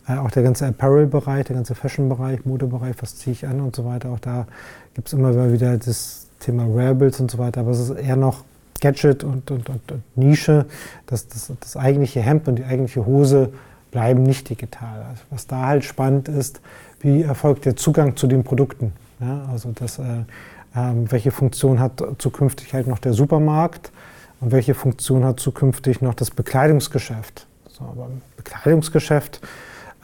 äh, 0.08 0.18
auch 0.18 0.32
der 0.32 0.44
ganze 0.44 0.68
Apparel-Bereich, 0.68 1.46
der 1.46 1.56
ganze 1.56 1.76
Fashion-Bereich, 1.76 2.46
Modebereich, 2.46 2.96
was 3.00 3.16
ziehe 3.18 3.34
ich 3.34 3.48
an 3.48 3.62
und 3.62 3.76
so 3.76 3.86
weiter. 3.86 4.10
Auch 4.10 4.20
da 4.20 4.48
gibt 4.94 5.08
es 5.08 5.14
immer 5.14 5.52
wieder 5.52 5.78
das 5.78 6.28
Thema 6.40 6.74
Wearables 6.74 7.20
und 7.20 7.32
so 7.32 7.38
weiter, 7.38 7.62
aber 7.62 7.72
es 7.72 7.80
ist 7.80 7.92
eher 7.92 8.16
noch 8.16 8.44
Gadget 8.82 9.24
und, 9.24 9.50
und, 9.50 9.70
und, 9.70 9.92
und 9.92 10.04
Nische. 10.18 10.66
Das, 11.06 11.28
das, 11.28 11.52
das 11.60 11.78
eigentliche 11.78 12.22
Hemd 12.22 12.48
und 12.48 12.58
die 12.58 12.66
eigentliche 12.66 13.06
Hose 13.06 13.54
bleiben 13.92 14.24
nicht 14.24 14.50
digital. 14.50 15.04
Also 15.10 15.22
was 15.30 15.48
da 15.48 15.68
halt 15.68 15.86
spannend 15.86 16.28
ist, 16.28 16.60
wie 17.00 17.22
erfolgt 17.22 17.66
der 17.66 17.76
Zugang 17.76 18.18
zu 18.18 18.28
den 18.28 18.44
Produkten. 18.44 18.92
Ja, 19.20 19.46
also 19.52 19.72
das, 19.74 20.00
äh, 20.00 20.04
äh, 20.76 20.94
welche 21.10 21.32
Funktion 21.32 21.80
hat 21.80 22.04
zukünftig 22.18 22.74
halt 22.74 22.88
noch 22.88 23.00
der 23.00 23.14
Supermarkt 23.14 23.92
und 24.42 24.52
welche 24.52 24.74
Funktion 24.74 25.24
hat 25.24 25.40
zukünftig 25.40 26.02
noch 26.02 26.14
das 26.14 26.32
Bekleidungsgeschäft. 26.32 27.48
So, 27.70 27.84
aber 27.86 28.10
Bekleidungsgeschäft 28.36 29.40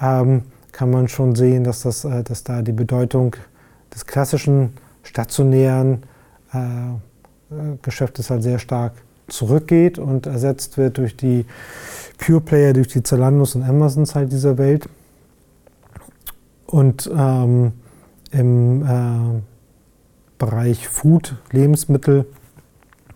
ähm, 0.01 0.43
kann 0.71 0.91
man 0.91 1.07
schon 1.07 1.35
sehen, 1.35 1.63
dass, 1.63 1.81
das, 1.81 2.05
äh, 2.05 2.23
dass 2.23 2.43
da 2.43 2.61
die 2.61 2.71
Bedeutung 2.71 3.35
des 3.93 4.05
klassischen 4.05 4.73
stationären 5.03 6.03
äh, 6.53 6.57
äh, 6.57 7.77
Geschäftes 7.81 8.29
halt 8.29 8.43
sehr 8.43 8.59
stark 8.59 8.93
zurückgeht 9.27 9.99
und 9.99 10.25
ersetzt 10.25 10.77
wird 10.77 10.97
durch 10.97 11.15
die 11.15 11.45
Pure 12.17 12.41
Player, 12.41 12.73
durch 12.73 12.87
die 12.87 13.03
Zalandos 13.03 13.55
und 13.55 13.63
Amazons 13.63 14.15
halt 14.15 14.31
dieser 14.31 14.57
Welt. 14.57 14.89
Und 16.65 17.09
ähm, 17.15 17.73
im 18.31 18.83
äh, 18.83 19.41
Bereich 20.37 20.87
Food, 20.87 21.35
Lebensmittel, 21.51 22.25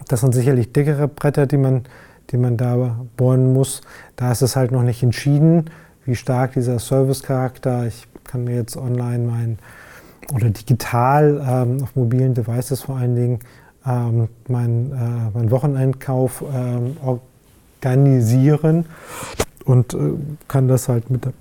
das 0.08 0.22
sind 0.22 0.34
sicherlich 0.34 0.74
dickere 0.74 1.08
Bretter, 1.08 1.46
die 1.46 1.58
man, 1.58 1.84
die 2.32 2.38
man 2.38 2.58
da 2.58 3.06
bohren 3.16 3.54
muss. 3.54 3.82
Da 4.16 4.32
ist 4.32 4.42
es 4.42 4.56
halt 4.56 4.72
noch 4.72 4.84
nicht 4.84 5.04
entschieden, 5.04 5.70
wie 6.06 6.16
stark 6.16 6.54
dieser 6.54 6.80
Service-Charakter, 6.80 7.86
ich 7.88 8.08
kann 8.24 8.44
mir 8.44 8.56
jetzt 8.56 8.78
online 8.78 9.28
mein 9.28 9.60
oder 10.34 10.50
digital 10.50 11.44
ähm, 11.46 11.84
auf 11.84 11.96
mobilen 11.96 12.34
Devices 12.34 12.82
vor 12.82 12.96
allen 12.96 13.16
Dingen 13.16 13.40
ähm, 13.86 14.30
meinen 14.48 14.92
äh, 14.92 15.38
mein 15.38 15.52
Wocheneinkauf 15.52 16.44
ähm, 16.54 16.98
organisieren 17.82 18.86
und 19.66 19.94
äh, 19.94 19.98
kann 20.48 20.68
das 20.68 20.88
halt 20.88 21.10
mit 21.10 21.26
der 21.26 21.34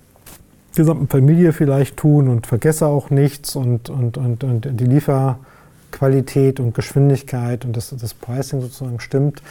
gesamten 0.74 1.08
Familie 1.08 1.52
vielleicht 1.52 1.96
tun 1.96 2.28
und 2.28 2.46
vergesse 2.46 2.86
auch 2.86 3.10
nichts 3.10 3.56
und, 3.56 3.90
und, 3.90 4.16
und, 4.16 4.42
und 4.42 4.80
die 4.80 4.84
Lieferqualität 4.84 6.60
und 6.60 6.74
Geschwindigkeit 6.74 7.64
und 7.64 7.76
das, 7.76 7.94
das 7.96 8.14
Pricing 8.14 8.62
sozusagen 8.62 8.98
stimmt. 9.00 9.42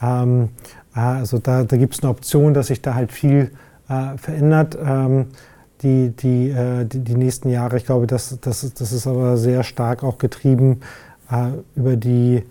Ähm, 0.00 0.50
also 0.94 1.38
da, 1.38 1.64
da 1.64 1.76
gibt 1.76 1.94
es 1.94 2.02
eine 2.02 2.10
Option, 2.10 2.54
dass 2.54 2.68
sich 2.68 2.80
da 2.80 2.94
halt 2.94 3.12
viel 3.12 3.50
verändert. 4.18 4.76
Ähm, 4.80 5.26
die, 5.82 6.10
die, 6.10 6.50
äh, 6.50 6.84
die, 6.84 7.00
die, 7.00 7.14
nächsten 7.14 7.50
Jahre. 7.50 7.76
Ich 7.76 7.86
glaube, 7.86 8.06
das, 8.06 8.38
das, 8.40 8.72
das 8.74 8.92
ist 8.92 9.06
aber 9.06 9.36
sehr 9.36 9.62
stark 9.62 10.02
auch 10.02 10.18
getrieben 10.18 10.80
äh, 11.30 11.50
über 11.76 11.96
die, 11.96 12.36
äh, 12.36 12.44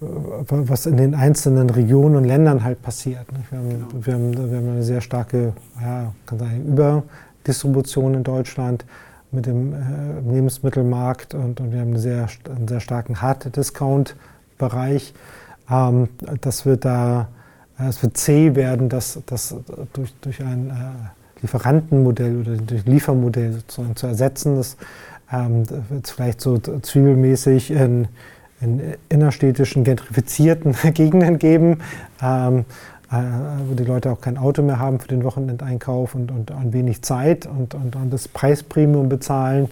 was 0.00 0.86
in 0.86 0.96
den 0.96 1.14
einzelnen 1.14 1.70
Regionen 1.70 2.16
und 2.16 2.24
Ländern 2.24 2.64
halt 2.64 2.82
passiert. 2.82 3.26
Wir 3.50 3.58
haben, 3.58 3.68
genau. 3.68 3.86
wir, 3.92 4.14
haben, 4.14 4.50
wir 4.50 4.56
haben 4.58 4.68
eine 4.70 4.82
sehr 4.82 5.00
starke 5.00 5.52
ja, 5.80 6.12
kann 6.26 6.38
sagen, 6.38 6.66
Überdistribution 6.66 8.14
in 8.14 8.24
Deutschland 8.24 8.84
mit 9.30 9.46
dem 9.46 9.72
äh, 9.72 10.32
Lebensmittelmarkt 10.32 11.34
und, 11.34 11.60
und, 11.60 11.72
wir 11.72 11.80
haben 11.80 11.88
einen 11.88 11.98
sehr, 11.98 12.28
einen 12.54 12.68
sehr 12.68 12.80
starken 12.80 13.20
Hard-Discount-Bereich. 13.20 15.14
Ähm, 15.70 16.08
das 16.40 16.66
wird 16.66 16.84
da, 16.84 17.22
äh, 17.22 17.24
es 17.78 18.02
wird 18.02 18.16
zäh 18.16 18.54
werden, 18.54 18.88
das, 18.88 19.18
das 19.26 19.54
durch, 19.92 20.14
durch 20.20 20.40
ein 20.40 20.70
äh, 20.70 21.42
Lieferantenmodell 21.42 22.40
oder 22.40 22.56
durch 22.56 22.86
Liefermodell 22.86 23.52
sozusagen 23.52 23.96
zu 23.96 24.06
ersetzen. 24.06 24.56
Das 24.56 24.76
ähm, 25.32 25.68
wird 25.68 26.06
es 26.06 26.10
vielleicht 26.10 26.40
so 26.40 26.58
zwiebelmäßig 26.58 27.70
in, 27.70 28.08
in 28.60 28.80
innerstädtischen, 29.08 29.84
gentrifizierten 29.84 30.74
Gegenden 30.94 31.38
geben, 31.38 31.78
ähm, 32.22 32.64
äh, 33.10 33.16
wo 33.68 33.74
die 33.74 33.84
Leute 33.84 34.10
auch 34.10 34.20
kein 34.20 34.38
Auto 34.38 34.62
mehr 34.62 34.78
haben 34.78 35.00
für 35.00 35.08
den 35.08 35.24
Wochenendeinkauf 35.24 36.14
und, 36.14 36.30
und, 36.30 36.50
und 36.50 36.72
wenig 36.72 37.02
Zeit 37.02 37.46
und, 37.46 37.74
und, 37.74 37.96
und 37.96 38.12
das 38.12 38.28
Preispremium 38.28 39.08
bezahlen. 39.08 39.68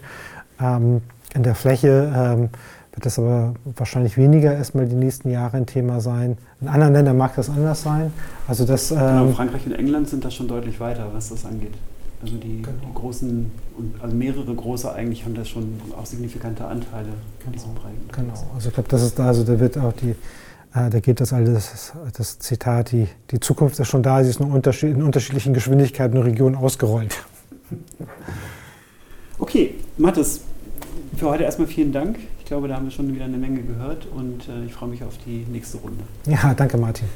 Ähm, 0.61 1.03
in 1.35 1.43
der 1.43 1.55
Fläche 1.55 2.13
ähm, 2.15 2.51
wird 2.93 3.07
das 3.07 3.19
aber 3.19 3.55
wahrscheinlich 3.77 4.17
weniger 4.17 4.53
erstmal 4.55 4.87
die 4.87 4.95
nächsten 4.95 5.31
Jahre 5.31 5.57
ein 5.57 5.67
Thema 5.67 6.01
sein. 6.01 6.37
In 6.61 6.69
anderen 6.69 6.93
Ländern 6.93 7.17
mag 7.17 7.35
das 7.37 7.49
anders 7.49 7.83
sein. 7.83 8.13
Also 8.47 8.65
das, 8.67 8.91
genau, 8.91 9.27
ähm, 9.27 9.35
Frankreich 9.35 9.65
und 9.67 9.73
England 9.73 10.09
sind 10.09 10.25
da 10.25 10.31
schon 10.31 10.47
deutlich 10.47 10.79
weiter, 10.79 11.09
was 11.13 11.31
das 11.31 11.47
angeht. 11.47 11.73
Also 12.23 12.37
die, 12.37 12.63
genau. 12.63 12.77
die 12.87 12.95
großen, 12.95 13.51
also 14.01 14.15
mehrere 14.15 14.55
große 14.55 14.93
eigentlich 14.93 15.25
haben 15.25 15.35
das 15.35 15.49
schon 15.49 15.81
auch 15.99 16.07
signifikante 16.07 16.65
Anteile 16.65 17.07
genau. 17.07 17.47
in 17.47 17.53
diesem 17.53 17.75
Bereich. 17.75 17.95
Genau, 18.13 18.35
also 18.55 18.69
ich 18.69 18.75
glaube, 18.75 18.89
das 18.89 19.03
ist 19.03 19.19
da, 19.19 19.27
also 19.27 19.43
da 19.43 19.59
wird 19.59 19.79
auch 19.79 19.95
die, 19.95 20.11
äh, 20.75 20.91
da 20.91 21.01
geht 21.01 21.21
das 21.21 21.33
alles, 21.33 21.93
das 22.17 22.39
Zitat, 22.39 22.93
die, 22.93 23.09
die 23.31 23.41
Zukunft 23.41 23.81
ist 23.81 23.89
schon 23.89 24.03
da, 24.03 24.23
sie 24.23 24.31
ist 24.31 24.39
nur 24.39 24.53
unterschied, 24.53 24.95
in 24.95 25.03
unterschiedlichen 25.03 25.55
Geschwindigkeiten 25.55 26.17
und 26.17 26.25
Regionen 26.25 26.57
ausgerollt. 26.57 27.17
Okay, 29.39 29.75
Mathis, 29.97 30.43
für 31.17 31.31
heute 31.31 31.43
erstmal 31.45 31.67
vielen 31.67 31.91
Dank 31.91 32.19
ich 32.43 32.47
glaube, 32.47 32.67
da 32.67 32.75
haben 32.75 32.87
wir 32.87 32.91
schon 32.91 33.15
wieder 33.15 33.25
eine 33.25 33.37
Menge 33.37 33.63
gehört 33.63 34.05
und 34.07 34.49
äh, 34.49 34.65
ich 34.65 34.75
freue 34.75 34.89
mich 34.89 35.05
auf 35.05 35.17
die 35.25 35.47
nächste 35.49 35.79
Runde. 35.79 36.03
Ja, 36.27 36.53
danke 36.55 36.77
Martin. 36.77 37.07